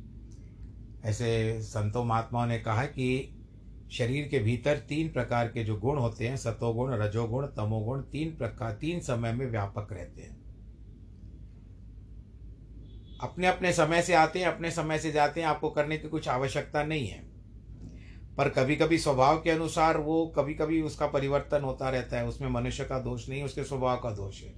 ऐसे 1.05 1.61
संतों 1.61 2.03
महात्माओं 2.03 2.45
ने 2.45 2.59
कहा 2.59 2.85
कि 2.85 3.37
शरीर 3.91 4.27
के 4.27 4.39
भीतर 4.39 4.77
तीन 4.77 5.09
प्रकार 5.09 5.47
के 5.47 5.63
जो 5.63 5.75
गुण 5.75 5.97
होते 5.97 6.27
हैं, 6.27 6.37
सतोगुण, 6.37 6.93
रजोगुण, 6.93 7.45
तमोगुण, 7.45 8.01
तीन 8.01 8.35
प्रकार, 8.35 8.71
तीन 8.71 8.99
समय 8.99 9.33
में 9.33 9.45
व्यापक 9.45 9.93
रहते 9.93 10.21
हैं। 10.21 10.43
अपने 13.21 13.47
अपने 13.47 13.73
समय 13.73 14.01
से 14.01 14.13
आते 14.13 14.39
हैं, 14.39 14.47
अपने 14.47 14.71
समय 14.71 14.99
से 14.99 15.11
जाते 15.11 15.41
हैं, 15.41 15.47
आपको 15.47 15.69
करने 15.69 15.97
की 15.97 16.09
कुछ 16.09 16.27
आवश्यकता 16.27 16.83
नहीं 16.83 17.07
है। 17.07 17.34
पर 18.37 18.49
कभी 18.49 18.75
कभी 18.75 18.97
स्वभाव 18.97 19.41
के 19.41 19.49
अनुसार 19.49 19.97
वो 19.97 20.27
कभी 20.27 20.53
कभी 20.53 20.81
उसका 20.81 21.07
परिवर्तन 21.07 21.61
होता 21.61 21.89
रहता 21.89 22.17
है। 22.17 22.27
उसमें 22.27 22.49
मनुष्य 22.49 22.83
का 22.83 22.99
दोष 22.99 23.29
नहीं, 23.29 23.43
उसके 23.43 23.63
स्वभाव 23.63 23.97
का 23.97 24.11
दोष 24.11 24.43
है। 24.43 24.53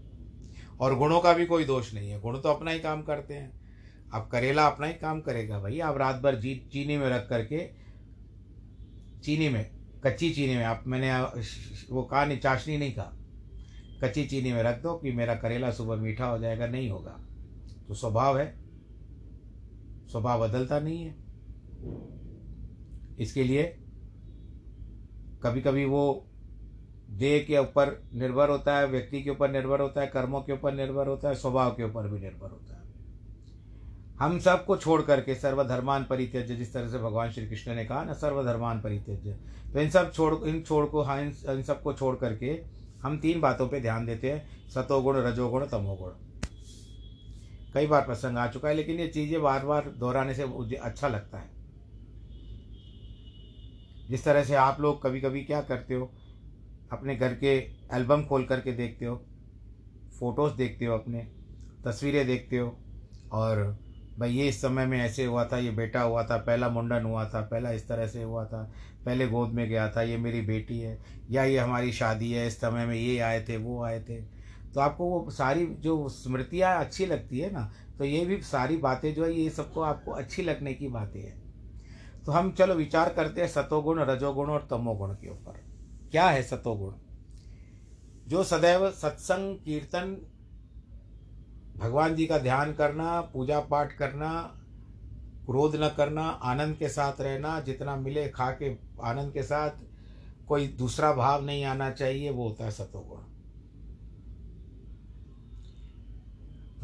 और 0.80 0.96
गुणों 0.96 1.20
का 1.20 1.34
भी 1.34 1.46
कोई 1.46 1.64
दोष 1.64 1.94
नहीं 1.94 2.10
है। 2.10 2.20
गुण 2.20 2.40
तो 2.40 2.50
अपना 2.50 2.72
ही 2.72 2.80
काम 2.80 3.02
करते 3.02 3.34
हैं। 3.34 3.68
अब 4.14 4.30
करेला 4.32 4.68
अपना 4.68 4.88
ही 4.88 4.94
काम 4.94 5.22
करेगा 5.22 5.60
भाई। 5.60 5.80
आप 5.80 5.98
रात 5.98 6.16
भर 6.16 6.36
जी, 6.36 6.70
चीनी 6.74 6.98
में 6.98 7.10
रख 7.10 7.30
करके, 7.30 7.70
चीनी 9.20 9.50
में, 9.50 9.72
कच्ची 10.04 10.30
चीनी 10.30 10.56
में, 10.56 10.64
आप 10.64 10.84
मैंने, 10.88 11.22
वो 11.94 12.04
कहा 12.04 12.26
नहीं, 12.26 12.40
चाशनी 12.40 12.78
नहीं 12.78 12.94
कहा। 12.94 13.14
कच्ची 14.04 14.26
चीनी 14.26 14.54
में 14.54 14.64
रख 14.64 14.82
दो 14.82 14.96
कि 14.96 15.12
मेरा 15.12 15.36
करेला 15.36 15.72
सुबह 15.72 15.96
मीठा 15.96 16.26
हो 16.26 16.38
जाएगा, 16.38 16.68
नहीं 16.68 16.90
होगा। 16.90 17.20
तो 17.88 17.94
स्वभाव 17.94 18.38
है। 18.40 18.58
स्वभाव 20.12 20.48
बदलता 20.48 20.80
नहीं 20.80 21.04
है। 21.04 21.16
इसके 23.18 23.44
लिए 23.44 23.64
कभी 25.44 25.62
कभी 25.62 25.86
वो 25.86 26.04
देह 27.10 27.44
के 27.44 27.58
ऊपर 27.58 27.92
निर्भर 28.14 28.50
होता 28.50 28.78
है 28.78 28.88
व्यक्ति 28.88 29.22
के 29.24 29.30
ऊपर 29.30 29.52
निर्भर 29.52 29.82
होता 29.82 30.02
है 30.02 30.08
कर्मों 30.08 30.42
के 30.42 30.54
ऊपर 30.54 30.74
निर्भर 30.74 31.08
होता 31.08 31.30
है 31.30 31.36
स्वभाव 31.36 31.72
के 31.72 31.84
ऊपर 31.84 32.08
भी 32.08 32.20
निर्भर 32.20 32.50
होता 32.50 32.74
है। 32.74 32.86
हम 34.20 34.38
सबको 34.40 34.78
छोड़ 34.78 35.02
करके 35.02 35.36
सर्वधर्मान 35.36 36.04
परित्यज्य 36.04 36.56
जिस 36.56 36.74
तरह 36.74 36.88
से 36.88 37.00
भगवान 37.00 37.32
श्री 37.32 37.48
कृष्ण 37.48 37.76
ने 37.76 37.86
कहा 37.86 38.04
ना 38.04 38.14
सर्वधर्मान 38.14 38.82
परित्यज्य। 38.82 39.38
तो 39.74 39.80
इन 39.80 39.90
सब 39.90 40.12
छोड़ 40.14 40.34
इन 40.48 40.62
छोड़ 40.62 40.86
को 40.86 41.02
हाँ 41.02 41.20
इन, 41.22 41.32
सबको 41.64 41.94
छोड़ 41.94 42.16
करके 42.16 42.60
हम 43.02 43.18
तीन 43.18 43.42
बातों 43.42 43.68
पे 43.68 43.80
ध्यान 43.82 44.06
देते 44.06 44.32
हैं 44.32 44.70
सतोगुण 44.70 45.18
रजोगुण 45.18 45.66
तमोगुण। 45.66 46.12
कई 47.74 47.88
बार 47.88 48.02
प्रसंग 48.02 48.38
आ 48.38 48.48
चुका 48.48 48.70
है 48.70 48.76
लेकिन 48.76 49.00
ये 49.00 49.08
चीज़ें 49.08 49.42
बार 49.42 49.66
बार 49.66 49.90
दोहराने 49.90 50.34
से 50.34 50.46
मुझे 50.46 50.76
अच्छा 50.76 51.08
लगता 51.08 51.38
है। 51.38 51.56
जिस 54.10 54.24
तरह 54.26 54.44
से 54.44 54.56
आप 54.56 54.82
लोग 54.82 55.02
कभी 55.04 55.22
कभी 55.22 55.44
क्या 55.44 55.62
करते 55.62 55.94
हो, 55.94 56.12
अपने 56.92 57.16
घर 57.16 57.34
के 57.34 57.56
एल्बम 57.94 58.24
खोल 58.24 58.44
करके 58.44 58.72
देखते 58.72 59.06
हो, 59.06 59.16
फ़ोटोज़ 60.20 60.54
देखते 60.54 60.86
हो 60.86 60.94
अपने, 60.94 61.28
तस्वीरें 61.86 62.26
देखते 62.28 62.58
हो, 62.58 62.78
और 63.32 63.80
भाई 64.20 64.32
ये 64.32 64.48
इस 64.50 64.62
समय 64.62 64.86
में 64.86 64.98
ऐसे 65.00 65.26
हुआ 65.26 65.44
था, 65.46 65.58
ये 65.58 65.72
बेटा 65.72 66.02
हुआ 66.02 66.24
था, 66.24 66.38
पहला 66.38 66.70
मुंडन 66.70 67.04
हुआ 67.04 67.26
था, 67.26 67.42
पहला 67.42 67.72
इस 67.72 67.88
तरह 67.88 68.08
से 68.08 68.24
हुआ 68.24 68.46
था, 68.46 68.64
पहले 69.06 69.28
गोद 69.28 69.50
में 69.50 69.68
गया 69.70 69.90
था, 69.92 70.02
ये 70.02 70.18
मेरी 70.18 70.42
बेटी 70.42 70.80
है, 70.80 70.98
या 71.32 71.44
ये 71.44 71.58
हमारी 71.58 71.92
शादी 71.92 72.32
है, 72.32 72.48
इस 72.48 72.58
समय 72.58 72.86
में 72.86 72.96
ये 72.96 73.20
आए 73.20 73.46
थे, 73.50 73.58
वो 73.58 73.84
आए 73.84 74.00
थे। 74.00 74.22
तो 74.74 74.80
आपको 74.80 75.06
वो 75.06 75.30
सारी 75.32 75.66
जो 75.80 76.08
स्मृतियाँ 76.10 76.80
अच्छी 76.80 77.06
लगती 77.06 77.40
है 77.40 77.52
ना 77.54 77.72
तो 77.98 78.06
ये 78.06 78.26
भी 78.26 78.42
सारी 78.42 78.78
बातें 78.78 79.14
जो 79.14 79.26
है, 79.26 79.32
ये 79.34 79.50
सबको 79.50 79.82
आपको 79.82 80.12
अच्छी 80.12 80.44
लगने 80.44 80.74
की 80.74 80.88
बातें 80.88 81.20
हैं। 81.20 81.47
तो 82.28 82.32
हम 82.32 82.52
चलो 82.52 82.74
विचार 82.74 83.14
करते 83.14 83.42
हैं 83.42 83.48
सतोगुण, 83.48 84.00
रजोगुण 84.00 84.50
और 84.50 84.68
तमोगुण 84.70 85.10
के 85.10 85.30
ऊपर। 85.30 85.64
क्या 86.12 86.30
है 86.30 86.44
सतोगुण? 86.44 86.94
जो 88.28 88.44
सदैव 88.44 88.92
सत्संग, 88.92 89.58
कीर्तन, 89.58 90.18
भगवान 91.78 92.16
जी 92.16 92.26
का 92.26 92.38
ध्यान 92.38 92.74
करना, 92.74 93.22
पूजा 93.22 93.60
पाठ 93.60 93.98
करना, 93.98 94.60
क्रोध 95.46 95.76
न 95.76 95.90
करना, 95.98 96.22
आनंद 96.22 96.76
के 96.76 96.90
साथ 96.90 97.22
रहना, 97.22 97.60
जितना 97.60 97.96
मिले 97.96 98.30
खा 98.30 98.52
के 98.52 98.78
आनंद 99.04 99.34
के 99.34 99.44
साथ, 99.44 99.72
कोई 100.48 100.68
दूसरा 100.68 101.14
भाव 101.14 101.46
नहीं 101.46 101.66
आना 101.66 101.92
चाहिए, 101.92 102.30
वो 102.30 102.48
होता 102.48 102.66
है 102.66 102.72
सतोगुण। 102.72 103.20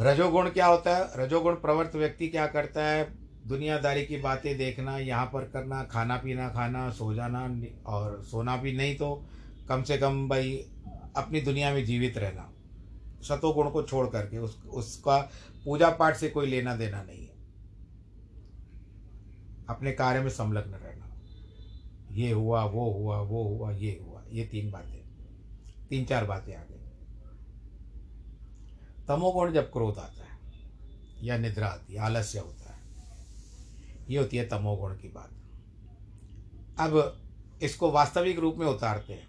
रजोगुण 0.06 0.50
क्या 0.50 0.66
होता 0.66 0.98
है? 0.98 1.26
रजोगुण 1.26 1.54
प्रवर्त 1.54 1.96
व्यक्ति 1.96 2.28
क्या 2.28 2.48
करता 2.48 2.86
है? 2.86 3.23
दुनियादारी 3.48 4.06
की 4.06 4.18
बातें 4.18 4.58
देखना, 4.58 4.98
यहाँ 4.98 5.26
पर 5.26 5.44
करना, 5.44 5.84
खाना 5.84 6.18
पीना 6.18 6.48
खाना, 6.50 6.90
सो 6.90 7.14
जाना 7.14 7.42
और 7.86 8.22
सोना 8.24 8.58
भी 8.58 8.74
नहीं 8.74 8.96
तो 8.96 9.14
कम 9.70 9.84
से 9.84 9.98
कम 9.98 10.28
भाई 10.30 10.56
अपनी 11.18 11.42
दुनिया 11.42 11.74
में 11.74 11.86
जीवित 11.86 12.18
रहना। 12.18 12.50
सतोगुण 13.24 13.70
को 13.70 13.84
छोड़ 13.84 14.08
करके 14.08 14.38
उस, 14.38 14.64
उसका 14.64 15.18
पूजा 15.66 15.90
पाठ 15.90 16.16
से 16.18 16.30
कोई 16.30 16.48
लेना 16.48 16.76
देना 16.76 17.04
नहीं 17.04 17.22
है। 17.22 17.32
अपने 19.70 19.92
कार्य 19.92 20.22
में 20.22 20.30
संलग्न 20.30 20.72
रहना। 20.72 21.10
ये 22.12 22.32
हुआ, 22.32 22.64
वो 22.64 22.92
हुआ 22.92 23.20
वो 23.20 23.44
हुआ, 23.44 23.72
ये 23.72 24.00
हुआ, 24.04 24.24
ये 24.32 24.44
तीन 24.46 24.72
बातें। 24.72 25.02
तीन 25.90 26.06
चार 26.06 26.26
बातें 26.26 26.56
आ 26.56 26.62
गई 26.62 26.80
तमोगुण 29.08 29.52
जब 29.54 29.72
क्रोध 29.72 29.98
आता 29.98 30.24
है 30.24 30.38
या 31.24 31.38
निद्रा 31.38 31.68
आती 31.68 31.94
है, 31.94 32.00
आलस्य 32.00 32.40
होता 32.40 32.58
है 32.58 32.63
ये 34.14 34.20
होती 34.20 34.38
है 34.38 34.48
तमोगुण 34.50 34.96
की 34.96 35.08
बात। 35.10 35.30
अब 36.80 37.60
इसको 37.64 37.92
वास्तविक 37.92 38.40
रूप 38.40 38.56
में 38.58 38.66
उतारते 38.68 39.14
हैं। 39.14 39.28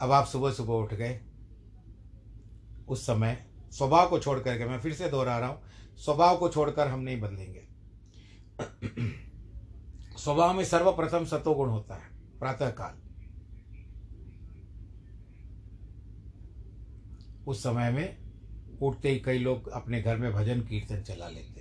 अब 0.00 0.12
आप 0.12 0.26
सुबह 0.26 0.52
सुबह 0.52 0.74
उठ 0.74 0.94
गए। 0.94 1.20
उस 2.88 3.06
समय 3.06 3.36
स्वभाव 3.72 4.08
को 4.08 4.18
छोड़ 4.18 4.38
करके 4.40 4.64
मैं 4.64 4.78
फिर 4.80 4.92
से 4.92 5.08
दोहरा 5.10 5.38
रहा 5.38 5.48
हूँ, 5.48 5.62
स्वभाव 5.96 6.36
को 6.36 6.48
छोड़कर 6.48 6.88
हम 6.88 7.00
नहीं 7.00 7.20
बदलेंगे। 7.20 7.62
स्वभाव 10.18 10.54
में 10.54 10.64
सर्वप्रथम 10.64 11.24
सतोगुण 11.24 11.68
होता 11.68 11.94
है 11.94 12.10
प्रातः 12.38 12.70
काल 12.70 13.00
उस 17.46 17.62
समय 17.62 17.90
में 17.90 18.78
उठते 18.82 19.10
ही 19.10 19.18
कई 19.20 19.38
लोग 19.38 19.68
अपने 19.70 20.00
घर 20.02 20.16
में 20.16 20.32
भजन 20.32 20.60
कीर्तन 20.60 21.02
चला 21.02 21.28
लेते 21.28 21.51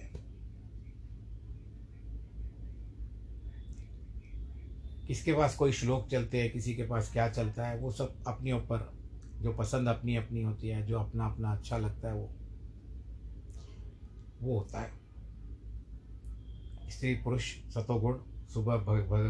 किसके 5.12 5.34
पास 5.34 5.56
कोई 5.56 5.72
श्लोक 5.72 6.08
चलते 6.10 6.42
हैं, 6.42 6.52
किसी 6.52 6.74
के 6.76 6.84
पास 6.84 7.12
क्या 7.14 7.30
चलता 7.30 7.66
है, 7.68 7.78
वो 7.78 7.92
सब 7.92 8.14
अपने 8.28 8.52
ऊपर, 8.52 8.94
जो 9.42 9.54
पसंद 9.54 9.88
अपनी 9.88 10.16
अपनी 10.16 10.42
होती 10.42 10.68
है, 10.68 10.86
जो 10.88 11.00
अपना 11.00 11.26
अपना 11.26 11.52
अच्छा 11.52 11.78
लगता 11.78 12.08
है, 12.08 12.14
वो 12.14 12.30
वो 14.42 14.58
होता 14.58 14.82
है। 14.82 14.92
स्त्री 16.90 17.14
पुरुष 17.16 17.56
सतोगुण, 17.74 18.18
सुबह 18.54 18.78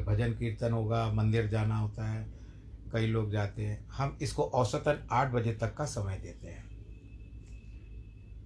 भजन 0.04 0.34
कीर्तन 0.34 0.72
होगा, 0.72 1.14
मंदिर 1.14 1.48
जाना 1.48 1.78
होता 1.78 2.08
है, 2.08 2.26
कई 2.94 3.08
लोग 3.08 3.32
जाते 3.32 3.66
हैं। 3.66 3.88
हम 3.88 4.18
इसको 4.22 4.44
औसतन 4.44 5.08
आठ 5.12 5.32
बजे 5.32 5.54
तक 5.54 5.74
का 5.74 5.86
समय 5.86 6.18
देते 6.18 6.48
हैं। 6.48 6.64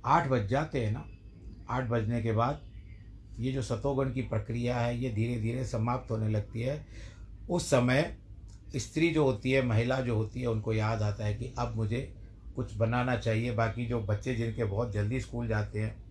आठ 0.06 0.28
बज 0.28 0.48
जाते 0.48 0.86
हैं 0.86 0.92
ना? 0.92 1.06
आठ 1.70 1.84
बजने 1.84 2.22
के 2.22 2.32
बाद 2.32 2.62
ये 3.40 3.52
जो 3.52 3.62
सतोगुण 3.62 4.14
की 4.14 4.22
प्रक्रिया 4.22 4.80
है, 4.80 4.98
ये 4.98 5.10
धीरे 5.10 5.42
धीरे 5.42 5.66
समाप्त 5.66 6.12
होने 6.12 6.30
लगती 6.30 6.62
है। 6.62 6.86
उस 7.50 7.70
समय 7.70 8.18
स्त्री 8.76 9.10
जो 9.10 9.24
होती 9.24 9.52
है, 9.52 9.66
महिला 9.66 10.02
जो 10.02 10.16
होती 10.16 10.42
है, 10.42 10.48
उनको 10.48 10.74
याद 10.74 11.02
आता 11.02 11.26
है 11.26 11.34
कि 11.34 11.54
अब 11.58 11.76
मुझे 11.76 12.16
कुछ 12.56 12.76
बनाना 12.78 13.16
चाहिए। 13.16 13.52
बाकी 13.52 13.86
जो 13.86 14.02
बच्चे 14.02 14.36
जिनके 14.36 14.64
बहुत 14.64 14.92
जल्दी 14.92 15.20
स्कूल 15.20 15.48
जाते 15.48 15.82
हैं, 15.82 16.04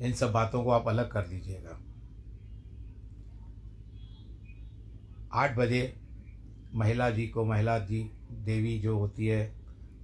इन 0.00 0.12
सब 0.12 0.32
बातों 0.32 0.64
को 0.64 0.70
आप 0.70 0.88
अलग 0.88 1.10
कर 1.10 1.22
दीजिएगा। 1.22 1.80
आठ 5.32 5.56
बजे 5.56 6.00
महिला 6.74 7.10
जी 7.10 7.26
को, 7.28 7.44
महिला 7.44 7.78
जी, 7.78 8.10
देवी 8.30 8.78
जो 8.78 8.98
होती 8.98 9.26
है 9.26 9.54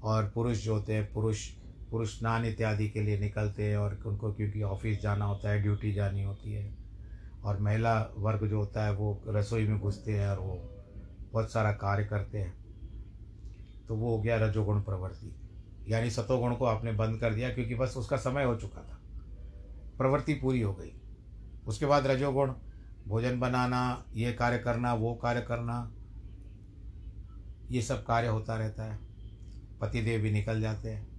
और 0.02 0.30
पुरुष 0.34 0.64
जो 0.64 0.74
होते 0.74 0.94
हैं, 0.94 1.12
पुरुष 1.12 1.48
पुरुष 1.90 2.18
स्नान 2.18 2.44
इत्यादि 2.44 2.88
के 2.88 3.00
लिए 3.00 3.18
निकलते 3.18 3.64
हैं 3.64 3.76
और 3.76 4.02
उनको 4.06 4.32
क्योंकि 4.32 4.62
ऑफ़िस 4.62 5.00
जाना 5.00 5.24
होता 5.24 5.50
है, 5.50 5.62
ड्यूटी 5.62 5.92
जानी 5.92 6.22
होती 6.22 6.52
है। 6.52 6.85
और 7.46 7.60
महिला 7.60 8.14
वर्ग 8.16 8.46
जो 8.46 8.58
होता 8.58 8.84
है, 8.84 8.92
वो 8.92 9.22
रसोई 9.28 9.68
में 9.68 9.80
घुसते 9.80 10.12
हैं 10.12 10.28
और 10.28 10.38
वो 10.38 10.54
बहुत 11.32 11.52
सारा 11.52 11.72
कार्य 11.72 12.04
करते 12.04 12.38
हैं। 12.38 12.66
तो 13.88 13.96
वो 13.96 14.16
हो 14.16 14.22
गया 14.22 14.36
रजोगुण 14.36 14.82
प्रवृत्ति। 14.82 15.36
यानी 15.92 16.10
सतोगुण 16.10 16.54
को 16.54 16.64
आपने 16.64 16.92
बंद 16.92 17.20
कर 17.20 17.34
दिया 17.34 17.54
क्योंकि 17.54 17.74
बस 17.74 17.94
उसका 17.96 18.16
समय 18.16 18.44
हो 18.44 18.56
चुका 18.56 18.82
था। 18.82 19.00
प्रवृत्ति 19.98 20.34
पूरी 20.34 20.60
हो 20.60 20.74
गई। 20.74 21.00
उसके 21.66 21.86
बाद 21.86 22.06
रजोगुण, 22.06 22.54
भोजन 23.08 23.40
बनाना, 23.40 24.04
ये 24.14 24.32
कार्य 24.32 24.58
करना, 24.58 24.94
वो 24.94 25.14
कार्य 25.14 25.40
करना, 25.40 25.92
ये 27.70 27.82
सब 27.82 28.06
कार्य 28.06 28.28
होता 28.28 28.56
रहता 28.56 28.84
है। 28.84 28.98
पतिदेव 29.80 30.20
भी 30.20 30.30
निकल 30.30 30.60
जाते 30.60 30.90
हैं। 30.90 31.16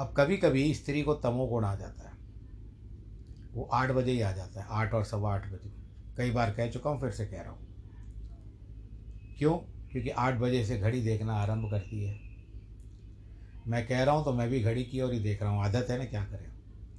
अब 0.00 0.14
कभी 0.16 0.36
कभी 0.36 0.74
स्त्री 0.74 1.02
को 1.02 1.14
तमोगुण 1.14 1.64
आ 1.64 1.74
जाता 1.74 2.08
है। 2.08 2.17
वो 3.54 3.64
आठ 3.64 3.90
बजे 3.90 4.12
ही 4.12 4.20
आ 4.20 4.32
जाता 4.32 4.60
है, 4.60 4.66
आठ 4.70 4.94
और 4.94 5.04
सवा 5.04 5.34
आठ 5.34 5.52
बजे। 5.52 5.72
कई 6.16 6.30
बार 6.30 6.50
कह 6.50 6.70
चुका 6.70 6.90
हूँ, 6.90 7.00
फिर 7.00 7.10
से 7.10 7.26
कह 7.26 7.42
रहा 7.42 7.50
हूँ। 7.50 7.66
क्यों? 9.38 9.56
क्योंकि 9.92 10.10
आठ 10.10 10.34
बजे 10.34 10.64
से 10.64 10.78
घड़ी 10.78 11.02
देखना 11.02 11.34
आरंभ 11.34 11.70
करती 11.70 12.04
है। 12.04 12.18
मैं 13.66 13.86
कह 13.86 14.02
रहा 14.04 14.14
हूँ 14.14 14.24
तो 14.24 14.32
मैं 14.32 14.48
भी 14.48 14.60
घड़ी 14.60 14.84
की 14.84 15.00
ओर 15.00 15.12
ही 15.12 15.20
देख 15.20 15.42
रहा 15.42 15.50
हूँ। 15.50 15.64
आदत 15.64 15.86
है 15.90 15.98
ना, 15.98 16.04
क्या 16.04 16.24
करें 16.24 16.50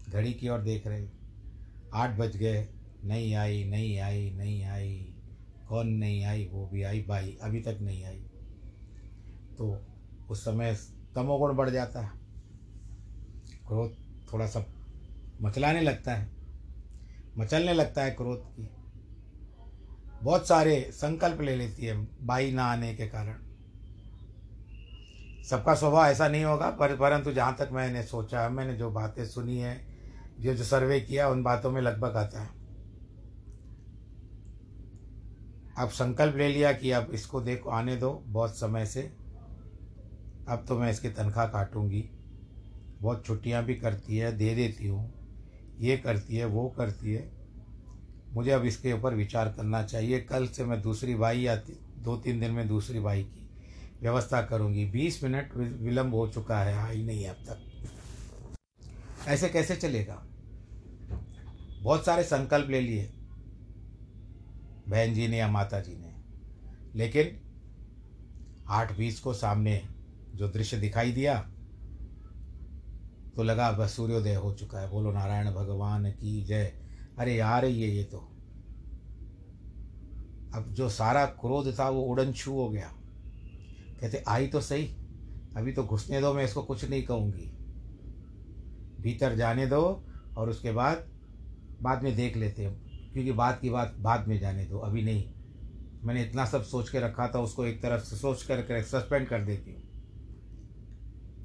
घड़ी 0.09 0.33
की 0.33 0.49
ओर 0.49 0.59
देख 0.59 0.87
रहे 0.87 1.07
आठ 1.93 2.17
बज 2.17 2.37
गए, 2.37 2.67
नहीं 3.03 3.35
आई 3.35 3.63
नहीं 3.63 3.99
आई 3.99 4.29
नहीं 4.31 4.63
आई। 4.63 5.15
कौन 5.67 5.87
नहीं 5.87 6.23
आई? 6.25 6.45
वो 6.45 6.67
भी 6.67 6.83
आई, 6.83 7.01
भाई 7.03 7.37
अभी 7.41 7.61
तक 7.61 7.77
नहीं 7.81 8.03
आई। 8.05 8.19
तो 9.57 9.85
उस 10.29 10.45
समय 10.45 10.77
तमोगुण 11.15 11.55
बढ़ 11.55 11.69
जाता 11.69 12.01
है। 12.01 12.11
क्रोध 13.67 13.95
थोड़ा 14.33 14.47
सा 14.47 14.65
मचलाने 15.41 15.81
लगता 15.81 16.15
है। 16.15 16.38
मचलने 17.39 17.73
लगता 17.73 18.03
है 18.03 18.11
क्रोध 18.11 18.37
की। 18.37 18.69
बहुत 20.23 20.47
सारे 20.47 20.89
संकल्प 20.93 21.41
ले 21.41 21.55
लेती 21.55 21.85
है 21.85 22.07
बाई 22.25 22.51
ना 22.51 22.63
आने 22.63 22.95
के 22.95 23.07
कारण। 23.07 23.33
सबका 25.43 25.75
स्वभाव 25.75 26.05
ऐसा 26.05 26.27
नहीं 26.27 26.43
होगा, 26.43 26.69
पर, 26.69 26.95
परंतु 26.95 27.31
जहाँ 27.31 27.55
तक 27.55 27.69
मैंने 27.71 28.03
सोचा, 28.03 28.49
मैंने 28.49 28.73
जो 28.73 28.89
बातें 28.91 29.25
सुनी 29.25 29.57
है 29.57 29.89
जो 30.39 30.53
जो 30.53 30.63
सर्वे 30.63 30.99
किया, 31.01 31.29
उन 31.29 31.43
बातों 31.43 31.71
में 31.71 31.81
लगभग 31.81 32.15
आता 32.17 32.41
है। 32.41 32.49
अब 35.77 35.89
संकल्प 35.89 36.35
ले 36.35 36.47
लिया 36.47 36.73
कि 36.73 36.91
अब 36.91 37.11
इसको 37.13 37.41
देखो, 37.41 37.69
आने 37.69 37.95
दो 37.95 38.23
बहुत 38.25 38.55
समय 38.55 38.85
से। 38.85 39.01
अब 40.47 40.65
तो 40.67 40.79
मैं 40.79 40.91
इसकी 40.91 41.09
तनख्वाह 41.09 41.47
काटूँगी। 41.47 42.09
बहुत 43.01 43.25
छुट्टियाँ 43.25 43.63
भी 43.63 43.75
करती 43.75 44.17
है, 44.17 44.37
दे 44.37 44.55
देती 44.55 44.87
हूँ। 44.87 45.18
ये 45.79 45.97
करती 45.97 46.35
है, 46.35 46.45
वो 46.45 46.69
करती 46.69 47.13
है। 47.13 47.31
मुझे 48.33 48.51
अब 48.51 48.65
इसके 48.65 48.93
ऊपर 48.93 49.13
विचार 49.13 49.53
करना 49.53 49.83
चाहिए। 49.83 50.19
कल 50.19 50.47
से 50.47 50.65
मैं 50.65 50.81
दूसरी 50.81 51.15
बाई 51.15 51.41
या 51.41 51.55
दो 51.97 52.17
तीन 52.17 52.39
दिन 52.39 52.51
में 52.51 52.67
दूसरी 52.67 52.99
बाई 52.99 53.23
की 53.23 53.49
व्यवस्था 54.01 54.41
करूँगी। 54.41 54.85
बीस 54.85 55.23
मिनट 55.23 55.53
विलम्ब 55.55 56.13
हो 56.13 56.27
चुका 56.27 56.59
है, 56.59 56.77
आई 56.77 57.03
नहीं 57.03 57.25
अब 57.27 57.35
तक। 57.35 57.65
ऐसे 59.27 59.49
कैसे 59.49 59.75
चलेगा? 59.75 60.25
बहुत 61.81 62.05
सारे 62.05 62.23
संकल्प 62.23 62.69
ले 62.69 62.81
लिए 62.81 63.13
बहन 64.89 65.13
जी 65.13 65.27
ने 65.27 65.37
या 65.37 65.47
माता 65.47 65.79
जी 65.79 65.95
ने। 65.95 66.13
लेकिन 66.95 67.41
आठ 68.67 68.97
बीस 68.97 69.19
को 69.19 69.33
सामने 69.33 69.87
जो 70.35 70.49
दृश्य 70.49 70.77
दिखाई 70.77 71.11
दिया 71.11 71.51
तो 73.39 73.43
लगा, 73.43 73.71
बस 73.71 73.95
सूर्योदय 73.95 74.35
हो 74.35 74.53
चुका 74.53 74.79
है। 74.79 74.89
बोलो, 74.89 75.11
नारायण 75.11 75.51
भगवान 75.51 76.11
की 76.11 76.43
जय। 76.43 76.73
अरे 77.19 77.35
यार, 77.35 77.65
ये 77.65 77.87
ये 77.87 78.03
तो। 78.03 78.17
अब 80.53 80.65
जो 80.69 80.89
सारा 80.89 81.25
क्रोध 81.25 81.79
था, 81.79 81.89
वो 81.89 82.01
उड़न 82.01 82.33
छू 82.33 82.51
हो 82.51 82.69
गया। 82.69 82.93
कहते, 84.01 84.23
आई 84.27 84.47
तो 84.47 84.61
सही। 84.61 84.85
अभी 85.57 85.71
तो 85.71 85.83
घुसने 85.83 86.21
दो, 86.21 86.33
मैं 86.33 86.43
इसको 86.43 86.63
कुछ 86.63 86.89
नहीं 86.89 87.03
कहूँगी। 87.03 87.57
भीतर 89.01 89.35
जाने 89.35 89.67
दो 89.67 90.05
और 90.37 90.49
उसके 90.49 90.71
बाद 90.71 91.09
बाद 91.81 92.03
में 92.03 92.15
देख 92.15 92.37
लेते 92.37 92.65
हैं। 92.65 92.81
क्योंकि 93.13 93.31
बात 93.31 93.61
की 93.61 93.69
बात, 93.69 93.95
बाद 93.99 94.27
में 94.27 94.39
जाने 94.39 94.65
दो। 94.65 94.77
अभी 94.79 95.01
नहीं। 95.01 95.33
मैंने 96.03 96.23
इतना 96.23 96.45
सब 96.45 96.63
सोच 96.63 96.89
के 96.89 96.99
रखा 96.99 97.27
था, 97.27 97.39
उसको 97.39 97.65
एक 97.65 97.81
तरफ़ 97.81 98.03
से 98.03 98.15
सोच 98.15 98.43
कर 98.43 98.83
सस्पेंड 98.83 99.27
कर 99.27 99.41
देती 99.41 99.73
हूँ। 99.73 99.88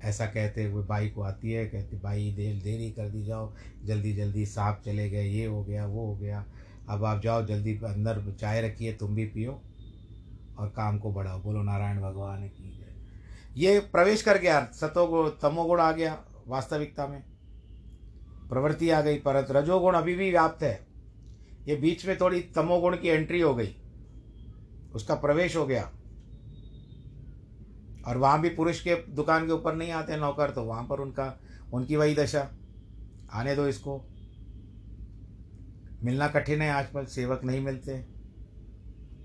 ऐसा 0.04 0.26
कहते 0.26 0.64
हुए 0.64 0.84
बाई 0.84 1.08
को 1.08 1.22
आती 1.22 1.52
है, 1.52 1.66
कहती 1.66 1.96
भाई 1.96 2.32
देर, 2.36 2.62
देरी 2.62 2.90
कर 2.90 3.08
दी 3.08 3.24
जाओ। 3.24 3.54
जल्दी 3.84 4.14
जल्दी 4.14 4.46
सांप 4.46 4.82
चले 4.84 5.10
गए, 5.10 5.24
ये 5.24 5.46
हो 5.46 5.64
गया, 5.64 5.86
वो 5.86 6.06
हो 6.06 6.16
गया। 6.16 6.46
अब 6.88 7.04
आप 7.04 7.22
जाओ, 7.22 7.46
जल्दी 7.46 7.74
अंदर 7.74 8.32
चाय 8.40 8.62
रखिए, 8.62 8.92
तुम 8.92 9.14
भी 9.14 9.26
पियो 9.26 9.62
और 10.58 10.68
काम 10.68 10.98
को 10.98 11.12
बढ़ाओ। 11.12 11.42
बोलो, 11.42 11.62
नारायण 11.62 12.00
भगवान 12.00 12.48
की 12.48 12.80
ये 13.56 13.80
प्रवेश 13.80 14.22
कर 14.22 14.38
गया, 14.38 14.70
सतोगुण, 14.72 15.28
तमोगुण 15.28 15.80
आ 15.80 15.92
गया 15.92 16.24
वास्तविकता 16.48 17.06
में। 17.06 17.22
प्रवृत्ति 18.48 18.90
आ 18.90 19.00
गई, 19.00 19.18
परत 19.18 19.46
रजोगुण 19.50 19.94
अभी 19.94 20.14
भी 20.14 20.30
व्याप्त 20.30 20.62
है। 20.62 20.86
ये 21.68 21.76
बीच 21.76 22.06
में 22.06 22.16
थोड़ी 22.20 22.40
तमोगुण 22.40 22.96
की 22.96 23.08
एंट्री 23.08 23.40
हो 23.40 23.54
गई। 23.54 23.76
उसका 24.94 25.14
प्रवेश 25.14 25.56
हो 25.56 25.66
गया। 25.66 25.92
और 28.06 28.16
वहाँ 28.16 28.40
भी 28.40 28.48
पुरुष 28.48 28.80
के 28.80 28.94
दुकान 28.94 29.46
के 29.46 29.52
ऊपर 29.52 29.74
नहीं 29.74 29.90
आते 29.90 30.16
नौकर 30.16 30.50
तो 30.50 30.62
वहाँ 30.62 30.86
पर 30.86 31.00
उनका, 31.00 31.40
उनकी 31.72 31.96
वही 31.96 32.14
दशा। 32.14 32.50
आने 33.32 33.56
दो 33.56 33.66
इसको। 33.66 34.04
मिलना 36.02 36.28
कठिन 36.28 36.62
है, 36.62 36.70
आजकल 36.70 37.04
सेवक 37.04 37.44
नहीं 37.44 37.60
मिलते। 37.60 37.92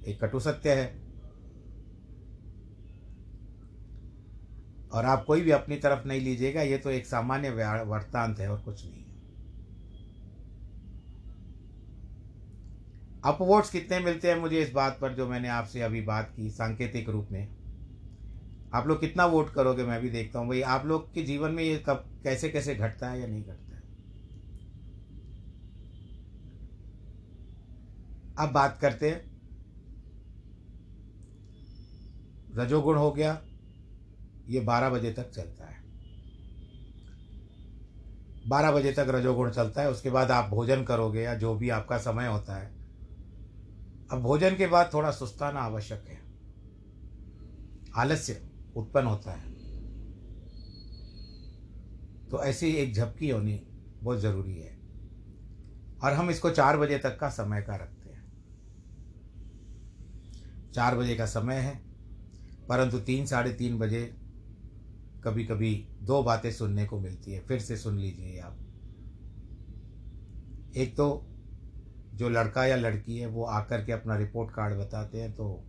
एक 0.07 0.23
कटु 0.23 0.39
सत्य 0.39 0.73
है। 0.73 1.09
और 4.93 5.05
आप 5.05 5.25
कोई 5.25 5.41
भी 5.41 5.51
अपनी 5.51 5.75
तरफ़ 5.75 6.07
नहीं 6.07 6.21
लीजिएगा, 6.21 6.61
ये 6.61 6.77
तो 6.77 6.91
एक 6.91 7.05
सामान्य 7.05 7.49
वर्तांत 7.83 8.39
है 8.39 8.51
और 8.51 8.59
कुछ 8.59 8.85
नहीं 8.85 8.93
है। 8.93 9.09
अपवोट्स 13.25 13.69
कितने 13.69 13.99
मिलते 13.99 14.31
हैं 14.31 14.39
मुझे 14.39 14.61
इस 14.61 14.71
बात 14.71 14.97
पर 15.01 15.13
जो 15.13 15.27
मैंने 15.27 15.47
आपसे 15.47 15.81
अभी 15.81 16.01
बात 16.01 16.33
की, 16.35 16.49
सांकेतिक 16.49 17.09
रूप 17.09 17.27
में। 17.31 17.58
आप 18.73 18.87
लोग 18.87 18.99
कितना 18.99 19.25
वोट 19.25 19.53
करोगे 19.53 19.83
मैं 19.83 20.01
भी 20.01 20.09
देखता 20.09 20.39
हूँ। 20.39 20.47
भाई, 20.47 20.61
आप 20.61 20.85
लोग 20.85 21.13
के 21.13 21.23
जीवन 21.23 21.51
में 21.51 21.63
ये 21.63 21.83
कब, 21.87 22.19
कैसे 22.23 22.49
कैसे 22.49 22.75
घटता 22.75 23.09
है 23.09 23.21
या 23.21 23.27
नहीं 23.27 23.43
घटता 23.43 23.75
है? 23.75 23.81
अब 28.39 28.53
बात 28.53 28.77
करते 28.81 29.09
हैं। 29.09 29.29
रजोगुण 32.55 32.97
हो 32.97 33.11
गया, 33.11 33.41
ये 34.49 34.59
बारह 34.59 34.89
बजे 34.89 35.13
तक 35.13 35.29
चलता 35.29 35.65
है। 35.65 35.75
बारह 38.47 38.71
बजे 38.71 38.91
तक 38.91 39.05
रजोगुण 39.09 39.51
चलता 39.51 39.81
है, 39.81 39.89
उसके 39.89 40.09
बाद 40.09 40.31
आप 40.31 40.49
भोजन 40.49 40.83
करोगे 40.83 41.21
या 41.21 41.35
जो 41.35 41.55
भी 41.55 41.69
आपका 41.69 41.97
समय 41.97 42.27
होता 42.27 42.55
है। 42.55 42.71
अब 44.11 44.19
भोजन 44.21 44.55
के 44.55 44.67
बाद 44.67 44.89
थोड़ा 44.93 45.11
सुस्ताना 45.11 45.59
आवश्यक 45.59 46.05
है। 46.07 46.19
आलस्य। 47.95 48.48
उत्पन्न 48.79 49.07
होता 49.07 49.31
है। 49.31 49.49
तो 52.29 52.43
ऐसी 52.43 52.67
एक 52.67 52.93
झपकी 52.93 53.29
होनी 53.29 53.67
बहुत 54.03 54.19
ज़रूरी 54.19 54.55
है। 54.55 54.77
और 56.03 56.13
हम 56.13 56.29
इसको 56.29 56.49
चार 56.49 56.77
बजे 56.77 56.97
तक 56.97 57.17
का 57.19 57.29
समय 57.29 57.61
का 57.61 57.75
रखते 57.75 58.09
हैं। 58.09 58.31
चार 60.73 60.97
बजे 60.97 61.15
का 61.15 61.25
समय 61.25 61.55
है, 61.55 61.81
परंतु 62.69 62.99
तीन, 62.99 63.25
साढ़े 63.25 63.53
तीन 63.53 63.79
बजे 63.79 64.15
कभी 65.23 65.45
कभी 65.45 65.87
दो 66.01 66.23
बातें 66.23 66.51
सुनने 66.51 66.85
को 66.85 66.99
मिलती 66.99 67.31
है, 67.31 67.39
फिर 67.39 67.59
से 67.59 67.77
सुन 67.77 67.97
लीजिए 67.97 68.39
आप। 68.39 68.57
एक 70.75 70.93
तो 70.97 71.25
जो 72.13 72.29
लड़का 72.29 72.65
या 72.65 72.75
लड़की 72.75 73.17
है, 73.17 73.27
वो 73.27 73.43
आकर 73.43 73.85
के 73.85 73.91
अपना 73.91 74.17
रिपोर्ट 74.17 74.53
कार्ड 74.53 74.77
बताते 74.79 75.21
हैं 75.21 75.31
तो 75.33 75.65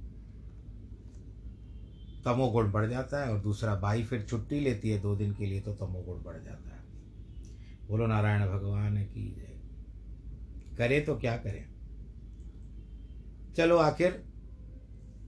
तमोगुण 2.25 2.73
बढ़ 2.73 2.91
जाता 2.91 3.27
है 3.27 3.33
और 3.33 3.41
दूसरा 3.41 3.77
भाई 3.77 4.05
फिर 4.05 4.23
छुट्टी 4.23 4.61
लेती 4.61 4.91
है 4.91 5.01
दो 5.01 5.17
दिन 5.17 5.35
के 5.35 5.47
लिए 5.47 5.61
तो 5.61 5.75
तमोगुण 5.75 6.23
बढ़ 6.23 6.43
जाता 6.45 6.77
है। 6.77 6.81
बोलो, 7.89 8.07
नारायण 8.07 8.49
भगवान 8.49 9.05
की 9.05 9.35
जय। 9.35 9.51
करे 10.77 11.01
तो 11.01 11.17
क्या 11.17 11.37
करें? 11.37 11.69
चलो, 13.57 13.77
आखिर 13.77 14.25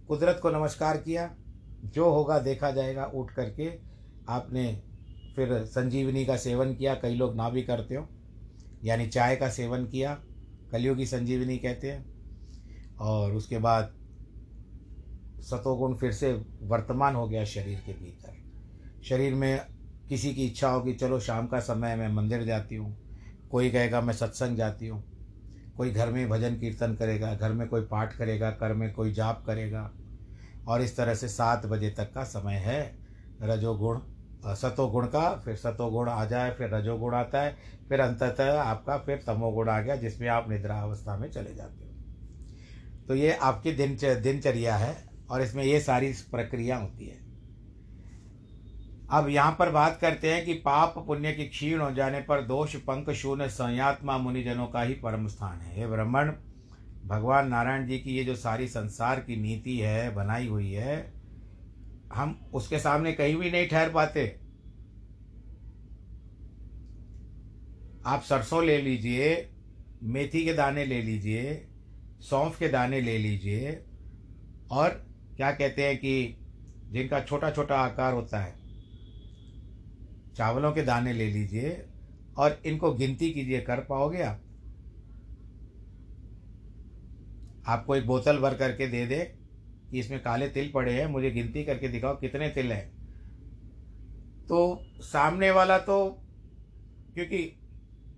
कुदरत 0.09 0.40
को 0.42 0.50
नमस्कार 0.50 0.96
किया। 0.96 1.37
जो 1.85 2.11
होगा 2.11 2.38
देखा 2.38 2.70
जाएगा, 2.70 3.05
उठ 3.05 3.31
करके 3.31 3.72
आपने 4.28 4.83
फिर 5.37 5.64
संजीवनी 5.64 6.26
का 6.26 6.37
सेवन 6.37 6.74
किया। 6.74 6.94
कई 6.94 7.14
लोग 7.14 7.37
ना 7.37 7.50
भी 7.50 7.62
करते 7.62 7.94
हो, 7.94 8.09
यानी 8.85 9.07
चाय 9.07 9.37
का 9.37 9.48
सेवन 9.48 9.87
किया। 9.87 10.14
कलियुगी 10.72 11.07
संजीवनी 11.07 11.59
कहते 11.59 11.90
हैं। 11.90 12.12
और 12.96 13.33
उसके 13.33 13.59
बाद 13.59 14.02
सतोगुण 15.42 15.94
फिर 15.96 16.12
से 16.12 16.33
वर्तमान 16.62 17.14
हो 17.14 17.26
गया 17.28 17.44
शरीर 17.44 17.78
के 17.87 17.92
भीतर। 17.94 18.37
शरीर 19.02 19.35
में 19.35 19.61
किसी 20.09 20.35
की 20.35 20.46
इच्छा 20.46 20.68
होगी 20.68 20.92
चलो 20.94 21.18
शाम 21.20 21.46
का 21.46 21.61
समय 21.61 21.96
मैं 21.96 22.09
मंदिर 22.09 22.44
जाती 22.44 22.76
हूँ, 22.76 22.96
कोई 23.50 23.70
कहेगा 23.70 24.00
मैं 24.00 24.14
सत्संग 24.14 24.57
जाती 24.57 24.88
हूँ, 24.88 25.02
कोई 25.76 25.90
घर 25.90 26.11
में 26.11 26.28
भजन 26.28 26.59
कीर्तन 26.59 26.94
करेगा, 26.94 27.35
घर 27.35 27.52
में 27.52 27.66
कोई 27.68 27.83
पाठ 27.83 28.16
करेगा, 28.16 28.50
घर 28.52 28.72
में 28.72 28.92
कोई 28.92 29.12
जाप 29.12 29.42
करेगा, 29.46 29.90
और 30.68 30.83
इस 30.83 30.96
तरह 30.96 31.14
से 31.14 31.28
सात 31.28 31.66
बजे 31.66 31.90
तक 31.90 32.12
का 32.14 32.24
समय 32.24 32.57
है। 32.57 32.81
रजोगुण 33.42 34.00
सतोगुण 34.46 35.07
का, 35.07 35.28
फिर 35.37 35.57
सतोगुण 35.57 36.09
आ 36.09 36.24
जाए, 36.24 36.50
फिर 36.50 36.74
रजोगुण 36.74 37.14
आता 37.14 37.40
है, 37.40 37.57
फिर 37.88 38.00
अंततः 38.00 38.61
आपका 38.61 38.96
फिर 38.98 39.22
तमोगुण 39.26 39.68
आ 39.68 39.81
गया, 39.81 39.96
जिसमें 39.96 40.28
आप 40.28 40.50
निद्रा 40.50 40.81
अवस्था 40.81 41.16
में 41.16 41.31
चले 41.31 41.55
जाते 41.55 41.85
हो। 41.85 41.90
तो 43.09 43.14
ये 43.14 43.33
आपकी 43.33 43.72
दिन 43.72 43.96
दिनचर्या 44.22 44.76
है। 44.76 45.12
और 45.30 45.42
इसमें 45.42 45.64
ये 45.64 45.80
सारी 45.80 46.12
प्रक्रिया 46.30 46.76
होती 46.76 47.06
है। 47.06 47.20
अब 49.11 49.28
यहाँ 49.28 49.56
पर 49.58 49.70
बात 49.70 49.98
करते 50.00 50.32
हैं 50.32 50.44
कि 50.44 50.54
पाप 50.54 50.94
पुण्य 51.06 51.32
के 51.32 51.44
क्षीण 51.44 51.80
हो 51.80 51.90
जाने 51.90 52.20
पर 52.20 52.42
दोष, 52.42 52.76
पंख, 52.76 53.11
शून्य, 53.11 53.48
संयात्मा 53.48 54.18
मुनिजनों 54.18 54.66
का 54.66 54.82
ही 54.82 54.94
परम 54.94 55.26
स्थान 55.28 55.61
है। 55.61 55.76
हे 55.76 55.87
ब्राह्मण, 55.87 56.32
भगवान 57.06 57.48
नारायण 57.48 57.87
जी 57.87 57.98
की 57.98 58.11
ये 58.11 58.24
जो 58.24 58.37
सारी 58.37 58.68
संसार 58.68 59.20
की 59.20 59.37
नीति 59.37 59.78
है, 59.78 60.14
बनाई 60.14 60.48
हुई 60.48 60.70
है, 60.70 61.14
हम 62.14 62.50
उसके 62.54 62.78
सामने 62.78 63.12
कहीं 63.12 63.37
भी 63.37 63.50
नहीं 63.50 63.68
ठहर 63.68 63.90
पाते। 63.90 64.26
आप 68.06 68.22
सरसों 68.22 68.64
ले 68.64 68.78
लीजिए, 68.78 69.50
मेथी 70.02 70.44
के 70.44 70.52
दाने 70.52 70.85
ले 70.85 71.02
लीजिए, 71.02 71.68
सौंफ 72.20 72.58
के 72.58 72.68
दाने 72.68 73.00
ले 73.00 73.18
लीजिए 73.18 73.85
और 74.70 75.12
क्या 75.42 75.50
कहते 75.50 75.83
हैं 75.83 75.96
कि 75.96 76.37
जिनका 76.90 77.20
छोटा 77.20 77.50
छोटा 77.50 77.76
आकार 77.76 78.12
होता 78.14 78.40
है, 78.40 78.55
चावलों 80.37 80.72
के 80.72 80.83
दाने 80.83 81.12
ले 81.12 81.26
लीजिए 81.26 81.70
और 82.37 82.61
इनको 82.66 82.92
गिनती 82.92 83.31
कीजिए, 83.31 83.61
कर 83.61 83.81
पाओगे 83.81 84.22
आप? 84.22 84.40
आपको 87.66 87.96
एक 87.96 88.07
बोतल 88.07 88.38
भर 88.38 88.55
करके 88.55 88.87
दे 88.87 89.07
दे 89.07 89.18
कि 89.90 89.98
इसमें 89.98 90.22
काले 90.22 90.48
तिल 90.48 90.70
पड़े 90.74 90.92
हैं, 90.92 91.07
मुझे 91.07 91.31
गिनती 91.31 91.64
करके 91.64 91.88
दिखाओ 91.88 92.16
कितने 92.16 92.48
तिल 92.48 92.72
हैं। 92.72 92.87
तो 94.48 94.85
सामने 95.02 95.50
वाला 95.50 95.78
तो 95.78 96.05
क्योंकि 97.14 97.42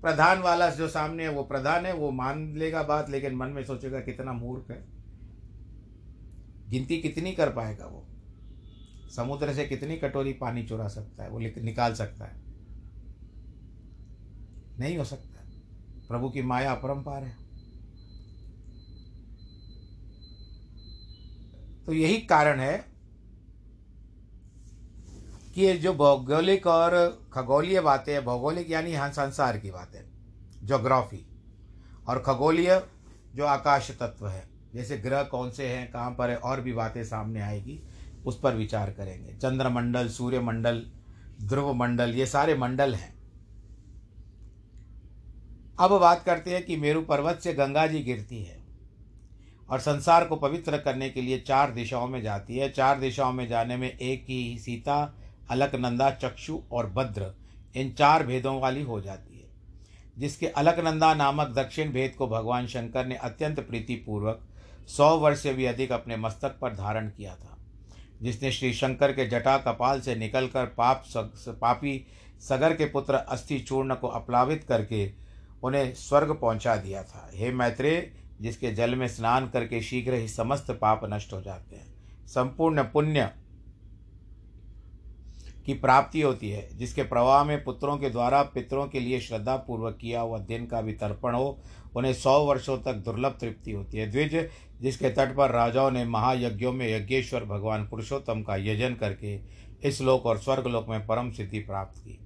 प्रधान 0.02 0.38
वाला 0.38 0.70
जो 0.70 0.88
सामने 0.88 1.22
है, 1.22 1.28
वो 1.28 1.44
प्रधान 1.44 1.87
है, 1.87 1.92
वो 1.92 2.10
मान 2.10 2.52
लेगा 2.56 2.82
बात, 2.82 3.10
लेकिन 3.10 3.34
मन 3.34 3.48
में 3.48 3.64
सोचेगा 3.64 4.00
कितना 4.00 4.32
मूर्ख 4.32 4.70
है। 4.70 4.93
गिनती 6.74 6.98
कितनी 6.98 7.32
कर 7.32 7.52
पाएगा 7.52 7.87
वो? 7.87 8.06
समुद्र 9.16 9.54
से 9.54 9.66
कितनी 9.66 9.96
कटोरी 9.96 10.32
पानी 10.32 10.62
चुरा 10.62 10.88
सकता 10.88 11.22
है? 11.22 11.30
वो 11.30 11.38
निकाल 11.38 11.94
सकता 11.94 12.24
है। 12.24 12.44
नहीं 14.78 14.98
हो 14.98 15.04
सकता। 15.04 15.34
प्रभु 16.08 16.30
की 16.30 16.42
माया 16.42 16.72
अपरम्पार 16.72 17.24
है। 17.24 17.44
तो 21.87 21.92
यही 21.92 22.20
कारण 22.20 22.60
है 22.60 22.84
कि 25.54 25.62
ये 25.62 25.76
जो 25.76 25.94
भौगोलिक 25.94 26.66
और 26.66 27.22
खगोलीय 27.32 27.80
बातें 27.80 28.12
हैं, 28.12 28.24
भौगोलिक 28.24 28.70
यानी 28.70 28.94
हाँ 28.94 29.10
संसार 29.10 29.58
की 29.58 29.70
बातें 29.70 30.00
जोग्राफी 30.66 31.26
और 32.08 32.18
खगोलीय 32.18 32.87
जो 33.34 33.44
आकाश 33.44 33.90
तत्व 33.90 34.28
है 34.28 34.53
जैसे 34.74 34.96
ग्रह 34.98 35.22
कौन 35.22 35.50
से 35.50 35.66
हैं, 35.66 35.90
कहाँ 35.90 36.10
पर 36.10 36.30
है, 36.30 36.37
और 36.37 36.60
भी 36.60 36.72
बातें 36.72 37.04
सामने 37.04 37.40
आएगी, 37.40 37.80
उस 38.26 38.40
पर 38.40 38.54
विचार 38.54 38.90
करेंगे। 38.90 39.32
चंद्रमंडल 39.32 40.08
सूर्यमंडल 40.08 40.82
ध्रुव 41.42 41.72
मंडल, 41.72 42.10
ये 42.10 42.26
सारे 42.26 42.54
मंडल 42.54 42.94
हैं। 42.94 43.12
अब 45.80 45.90
बात 45.90 46.22
करते 46.24 46.50
हैं 46.50 46.64
कि 46.64 46.76
मेरु 46.76 47.00
पर्वत 47.02 47.40
से 47.40 47.52
गंगा 47.54 47.87
जी 47.87 48.00
गिरती 48.00 48.42
है 48.42 48.62
और 49.68 49.80
संसार 49.80 50.24
को 50.24 50.37
पवित्र 50.37 50.78
करने 50.78 51.08
के 51.10 51.22
लिए 51.22 51.38
चार 51.38 51.70
दिशाओं 51.70 52.08
में 52.08 52.20
जाती 52.22 52.56
है। 52.56 52.68
चार 52.68 52.98
दिशाओं 53.00 53.32
में 53.32 53.46
जाने 53.48 53.76
में 53.76 53.88
एक 53.90 54.24
ही 54.28 54.58
सीता, 54.58 55.14
अलकनंदा, 55.50 56.10
चक्षु 56.12 56.60
और 56.72 56.90
भद्र, 56.90 57.34
इन 57.76 57.92
चार 57.92 58.26
भेदों 58.26 58.60
वाली 58.60 58.82
हो 58.82 59.00
जाती 59.00 59.38
है, 59.38 59.48
जिसके 60.18 60.46
अलकनंदा 60.48 61.14
नामक 61.14 61.54
दक्षिण 61.54 61.92
भेद 61.92 62.14
को 62.14 62.28
भगवान 62.28 62.66
शंकर 62.66 63.06
ने 63.06 63.14
अत्यंत 63.14 63.60
प्रीतिपूर्वक 63.60 64.46
सौ 64.88 65.16
वर्ष 65.18 65.42
से 65.42 65.55
भी 65.55 65.64
अधिक 65.64 65.92
अपने 65.92 66.16
मस्तक 66.16 66.59
पर 66.61 66.75
धारण 66.75 67.09
किया 67.09 67.35
था। 67.35 67.59
जिसने 68.23 68.51
श्री 68.53 68.73
शंकर 68.73 69.12
के 69.12 69.27
जटा 69.27 69.57
कपाल 69.59 70.01
से 70.01 70.14
निकलकर 70.14 70.66
पाप 70.66 71.03
सग, 71.07 71.59
पापी 71.61 72.07
सगर 72.40 72.75
के 72.75 72.85
पुत्र 72.85 73.14
अस्थि 73.14 73.59
चूर्ण 73.59 73.94
को 73.94 74.09
अपलावित 74.09 74.64
करके 74.64 75.11
उन्हें 75.62 75.94
स्वर्ग 75.94 76.33
पहुँचा 76.33 76.77
दिया 76.77 77.03
था। 77.03 77.31
हे 77.35 77.53
मैत्रेय 77.53 78.12
जिसके 78.40 78.70
जल 78.70 78.94
में 78.94 79.09
स्नान 79.09 79.49
करके 79.49 79.81
शीघ्र 79.81 80.14
ही 80.14 80.29
समस्त 80.29 80.70
पाप 80.70 81.01
नष्ट 81.05 81.33
हो 81.33 81.40
जाते 81.42 81.77
हैं। 81.77 82.27
संपूर्ण 82.27 82.83
पुण्य 82.83 83.31
की 85.66 85.75
प्राप्ति 85.75 86.20
होती 86.20 86.51
है 86.51 86.77
जिसके 86.77 87.03
प्रवाह 87.03 87.44
में 87.44 87.62
पुत्रों 87.64 87.97
के 87.99 88.11
द्वारा 88.11 88.42
पितरों 88.42 88.87
के 88.87 89.01
लिए 89.01 89.20
श्रद्धा 89.20 89.57
पूर्वक 89.57 89.97
किया 90.01 90.20
हुआ 90.20 90.38
दिन 90.38 90.66
का 90.66 90.81
भी 90.81 90.92
तर्पण 90.92 91.35
हो 91.35 91.61
उन्हें 91.97 92.12
सौ 92.14 92.38
वर्षों 92.44 92.77
तक 92.79 92.94
दुर्लभ 92.94 93.37
तृप्ति 93.40 93.73
होती 93.73 93.99
है। 93.99 94.11
द्विज 94.11 94.35
जिसके 94.85 95.11
तट 95.11 95.37
पर 95.37 95.51
राजाओं 95.51 95.90
ने 95.90 96.05
महायज्ञों 96.05 96.73
में 96.73 96.97
यज्ञेश्वर 96.97 97.44
भगवान 97.44 97.88
पुरुषोत्तम 97.88 98.42
का 98.42 98.57
यजन 98.57 98.94
करके 98.94 99.40
इस 99.85 100.01
लोक 100.03 100.27
और 100.27 100.38
स्वर्गलोक 100.38 100.88
में 100.88 101.07
परम 101.07 101.31
सिद्धि 101.33 101.59
प्राप्त 101.59 101.99
की, 101.99 102.18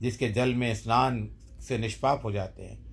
जिसके 0.00 0.28
जल 0.28 0.54
में 0.54 0.74
स्नान 0.74 1.28
से 1.60 1.78
निष्पाप 1.78 2.24
हो 2.24 2.32
जाते 2.32 2.62
हैं। 2.62 2.86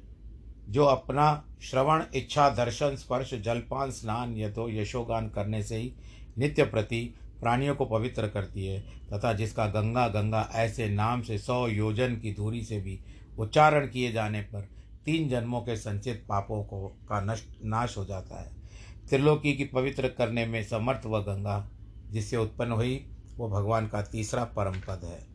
जो 0.70 0.86
अपना 0.86 1.46
श्रवण, 1.62 2.04
इच्छा, 2.16 2.50
दर्शन, 2.50 2.96
स्पर्श, 2.96 3.34
जलपान, 3.34 3.92
स्नान 3.92 4.38
यथो 4.38 4.70
यशोगान 4.70 5.30
करने 5.30 5.64
से 5.64 5.78
ही 5.78 5.94
नित्य 6.38 6.64
प्रति 6.64 7.14
प्राणियों 7.40 7.76
को 7.76 7.86
पवित्र 7.86 8.28
करती 8.28 8.66
है, 8.66 8.80
तथा 9.14 9.34
जिसका 9.34 9.66
गंगा 9.66 10.08
गंगा 10.08 10.50
ऐसे 10.54 10.90
नाम 10.90 11.22
से 11.22 11.38
सौ 11.38 11.68
योजन 11.68 12.16
की 12.16 12.32
दूरी 12.32 12.64
से 12.64 12.80
भी 12.80 13.00
उच्चारण 13.40 13.88
किए 13.88 14.12
जाने 14.12 14.42
पर 14.42 14.62
तीन 15.06 15.30
जन्मों 15.30 15.62
के 15.62 15.76
संचित 15.76 16.26
पापों 16.30 16.64
को 16.64 16.88
का 16.88 17.22
नष्ट, 17.22 17.46
नाश 17.66 17.98
हो 17.98 18.06
जाता 18.06 18.42
है। 18.42 18.63
त्रिलोकी 19.10 19.54
की 19.54 19.64
पवित्र 19.66 20.08
करने 20.08 20.46
में 20.46 20.64
समर्थ 20.64 21.06
वह 21.06 21.20
गंगा, 21.20 21.70
जिससे 22.10 22.38
उत्पन्न 22.38 22.72
हुई, 22.72 23.06
वो 23.38 23.50
भगवान 23.50 23.88
का 23.88 24.02
तीसरा 24.02 24.44
परम 24.56 24.80
पद 24.80 25.02
है। 25.04 25.26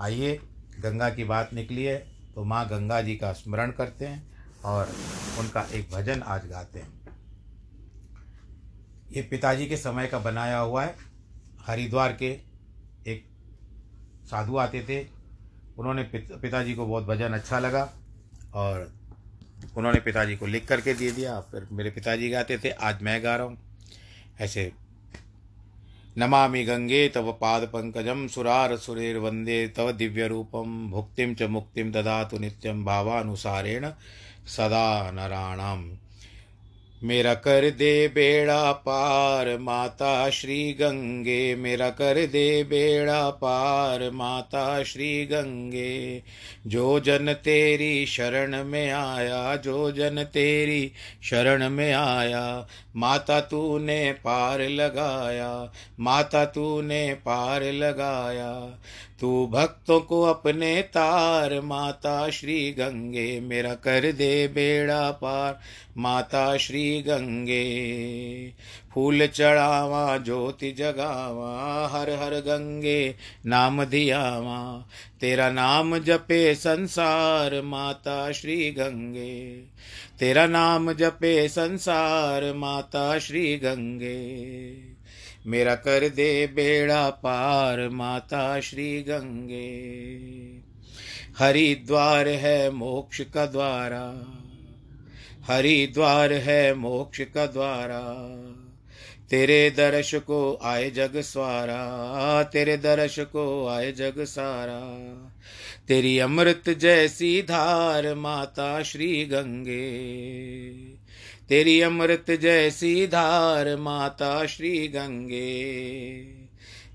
आइए, 0.00 0.38
गंगा 0.80 1.08
की 1.10 1.24
बात 1.24 1.52
निकली 1.54 1.84
है 1.84 1.96
तो 2.34 2.44
माँ 2.44 2.66
गंगा 2.68 3.00
जी 3.02 3.16
का 3.16 3.32
स्मरण 3.32 3.70
करते 3.70 4.06
हैं 4.06 4.22
और 4.64 4.88
उनका 5.38 5.62
एक 5.74 5.90
भजन 5.90 6.22
आज 6.22 6.46
गाते 6.46 6.78
हैं। 6.78 6.92
ये 9.12 9.22
पिताजी 9.22 9.66
के 9.66 9.76
समय 9.76 10.06
का 10.06 10.18
बनाया 10.18 10.58
हुआ 10.58 10.84
है। 10.84 10.94
हरिद्वार 11.60 12.12
के 12.12 12.30
एक 13.06 13.24
साधु 14.24 14.56
आते 14.56 14.80
थे। 14.82 15.00
उन्होंने 15.78 16.02
पिताजी 16.12 16.74
को 16.74 16.86
बहुत 16.86 17.04
भजन 17.04 17.32
अच्छा 17.32 17.58
लगा 17.58 17.82
और 18.54 18.92
उन्होंने 19.76 20.00
पिताजी 20.00 20.36
को 20.36 20.46
लिख 20.46 20.66
करके 20.68 20.94
दे 20.94 21.10
दिया, 21.10 21.40
फिर 21.40 21.66
मेरे 21.72 21.90
पिताजी 21.90 22.30
गाते 22.30 22.58
थे, 22.58 22.70
आज 22.70 23.02
मैं 23.02 23.22
गा 23.24 23.36
रहा 23.36 23.46
हूँ। 23.46 23.58
ऐसे, 24.40 24.72
नमामि 26.18 26.62
गंगे 26.64 27.08
तव 27.08 27.32
पाद 27.32 27.62
पंकजम 27.64 28.26
सुरार 28.26 28.76
सुरेर 28.76 29.16
वंदे 29.18 29.66
तव 29.68 29.90
दिव्य 29.92 30.26
रूपम 30.28 30.90
भुक्तिम 30.90 31.34
च 31.34 31.42
मुक्तिम 31.50 31.90
ददातु 31.92 32.38
नित्यम 32.38 32.84
भावानुसारेण 32.84 33.88
सदा 34.46 35.10
नराणाम। 35.10 35.90
मेरा 37.04 37.34
कर 37.34 37.70
दे 37.70 38.08
बेड़ा 38.08 38.72
पार, 38.72 39.58
माता 39.58 40.30
श्री 40.30 40.72
गंगे। 40.72 41.54
मेरा 41.54 41.90
कर 41.90 42.26
दे 42.26 42.64
बेड़ा 42.64 43.30
पार, 43.30 44.10
माता 44.10 44.82
श्री 44.82 45.26
गंगे। 45.26 46.22
जो 46.66 47.00
जन 47.00 47.32
तेरी 47.32 48.06
शरण 48.06 48.64
में 48.64 48.90
आया, 48.90 49.56
जो 49.56 49.92
जन 49.92 50.22
तेरी 50.22 50.92
शरण 51.22 51.68
में 51.68 51.92
आया, 51.92 52.68
माता 52.96 53.40
तूने 53.40 54.12
पार 54.12 54.60
लगाया, 54.60 55.72
माता 56.00 56.44
तूने 56.44 57.14
पार 57.14 57.62
लगाया। 57.62 58.78
तू 59.20 59.46
भक्तों 59.46 60.00
को 60.00 60.22
अपने 60.22 60.82
तार, 60.82 61.60
माता 61.60 62.30
श्री 62.30 62.72
गंगे। 62.72 63.40
मेरा 63.40 63.74
कर 63.74 64.12
दे 64.12 64.48
बेड़ा 64.48 65.10
पार 65.10 65.60
माता 65.98 66.56
श्री 66.56 67.02
गंगे। 67.02 67.84
फूल 68.94 69.26
चढ़ावा, 69.26 70.18
ज्योति 70.18 70.72
जगावा, 70.72 71.88
हर 71.88 72.10
हर 72.10 72.34
गंगे 72.34 73.14
नाम 73.46 73.84
दियावा। 73.84 74.88
तेरा 75.20 75.50
नाम 75.50 75.98
जपे 75.98 76.54
संसार, 76.54 77.62
माता 77.62 78.32
श्री 78.32 78.70
गंगे। 78.70 79.62
तेरा 80.18 80.46
नाम 80.46 80.92
जपे 80.92 81.48
संसार, 81.48 82.54
माता 82.54 83.18
श्री 83.18 83.56
गंगे। 83.56 84.74
मेरा 85.46 85.74
कर 85.74 86.08
दे 86.08 86.46
बेड़ा 86.46 87.10
पार, 87.10 87.88
माता 87.88 88.60
श्री 88.60 89.02
गंगे। 89.02 89.94
हरिद्वार 91.38 92.28
है 92.28 92.70
मोक्ष 92.70 93.20
का 93.20 93.46
द्वारा। 93.46 94.40
हरिद्वार 95.48 96.32
है 96.32 96.74
मोक्ष 96.74 97.20
का 97.20 97.46
द्वारा। 97.46 98.00
तेरे 99.30 99.70
दर्श 99.70 100.14
को 100.14 100.58
आए 100.62 100.90
जग 100.90 101.12
स्वारा, 101.16 102.42
तेरे 102.42 102.76
दर्श 102.76 103.18
को 103.18 103.66
आए 103.66 103.92
जग 103.92 104.14
सारा। 104.18 104.80
तेरी 105.88 106.18
अमृत 106.18 106.70
जैसी 106.70 107.42
धार 107.42 108.14
माता 108.14 108.82
श्री 108.82 109.24
गंगे। 109.24 109.92
तेरी 111.48 111.80
अमृत 111.80 112.30
जैसी 112.30 113.06
धार 113.06 113.76
माता 113.76 114.46
श्री 114.46 114.88
गंगे। 114.88 116.24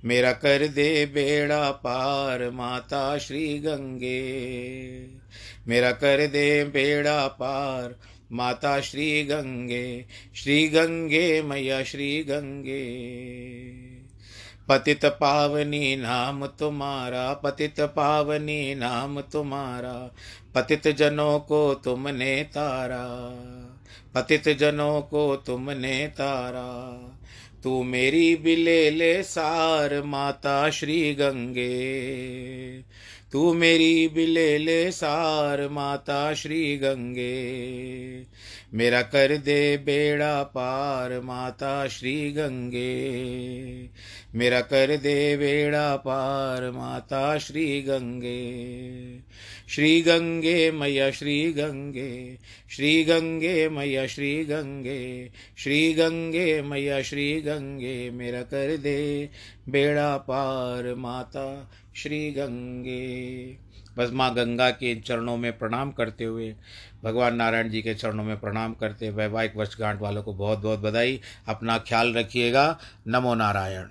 मेरा 0.06 0.32
कर 0.32 0.68
दे 0.68 1.06
बेड़ा 1.06 1.72
पार 1.72 2.50
माता 2.50 3.18
श्री 3.18 3.60
गंगे। 3.60 4.50
मेरा 5.68 5.92
कर 5.92 6.28
दे 6.28 6.64
बेड़ा 6.64 7.28
पार 7.28 7.96
माता 8.32 8.82
श्री 8.82 9.24
गंगे 9.24 10.06
श्री 10.36 10.68
गंगे 10.68 11.42
मैया 11.42 11.84
श्री 11.84 12.24
गंगे। 12.24 12.90
पतित 14.70 15.06
पावनी 15.06 15.96
नाम 15.96 16.46
तुम्हारा, 16.46 17.34
पतित 17.34 17.80
पावनी 17.80 18.76
नाम 18.76 19.22
तुम्हारा, 19.22 20.16
पतित 20.56 20.88
जनों 20.88 21.40
को 21.40 21.74
तुमने 21.74 22.44
तारा, 22.44 23.30
पतित 24.16 24.50
जनों 24.50 25.02
को 25.02 25.36
तुमने 25.36 26.08
तारा। 26.08 27.06
तू 27.64 27.84
मेरी 27.84 28.36
बिले 28.36 28.90
ले 28.90 29.24
सार 29.24 30.04
माता 30.04 30.70
श्री 30.70 31.14
गंगे। 31.14 31.90
तू 33.32 33.54
मेरी 33.54 34.08
बिले 34.08 34.58
ले 34.58 34.92
सार 34.92 35.70
माता 35.70 36.34
श्री 36.34 36.78
गंगे। 36.78 38.24
मेरा 38.74 39.02
कर 39.02 39.38
दे 39.38 39.78
बेड़ा 39.78 40.44
पार 40.44 41.22
माता 41.22 41.88
श्री 41.88 42.32
गंगे। 42.32 43.10
मेरा 44.36 44.62
कर 44.62 44.98
दे 44.98 45.38
बेड़ा 45.38 45.96
पार 45.96 46.72
माता 46.72 47.38
श्री 47.38 47.82
गंगे। 47.82 49.20
श्री 49.70 50.02
गंगे 50.02 50.72
मैया 50.72 51.12
श्री 51.12 51.54
गंगे। 51.54 52.38
श्री 52.72 53.04
गंगे 53.04 53.70
मैया 53.70 54.08
श्री 54.08 54.46
गंगे। 54.46 55.32
श्री 55.58 55.94
गंगे 55.94 56.62
मैया 56.62 57.02
श्री 57.02 57.42
गंगे। 57.42 58.10
मेरा 58.10 58.42
कर 58.42 58.78
दे 58.78 59.30
बेड़ा 59.70 60.18
पार 60.18 60.96
माता 60.96 61.72
श्री 61.96 62.32
गंगे। 62.32 63.58
बस 63.98 64.10
माँ 64.12 64.36
गंगा 64.36 64.70
के 64.70 64.96
चरणों 64.96 65.38
में 65.38 65.58
प्रणाम 65.58 65.92
करते 65.92 66.24
हुए, 66.24 66.56
भगवान 67.04 67.36
नारायण 67.36 67.70
जी 67.70 67.82
के 67.82 67.94
चरणों 67.94 68.24
में 68.24 68.40
प्रणाम 68.40 68.74
करते, 68.74 69.10
वैवाहिक 69.10 69.56
वर्षगांठ 69.56 70.02
वालों 70.02 70.24
को 70.24 70.34
बहुत 70.34 70.60
बहुत 70.60 70.80
बधाई। 70.80 71.22
अपना 71.48 71.78
ख्याल 71.78 72.14
रखिएगा। 72.14 72.80
नमो 73.08 73.36
नारायण। 73.36 73.90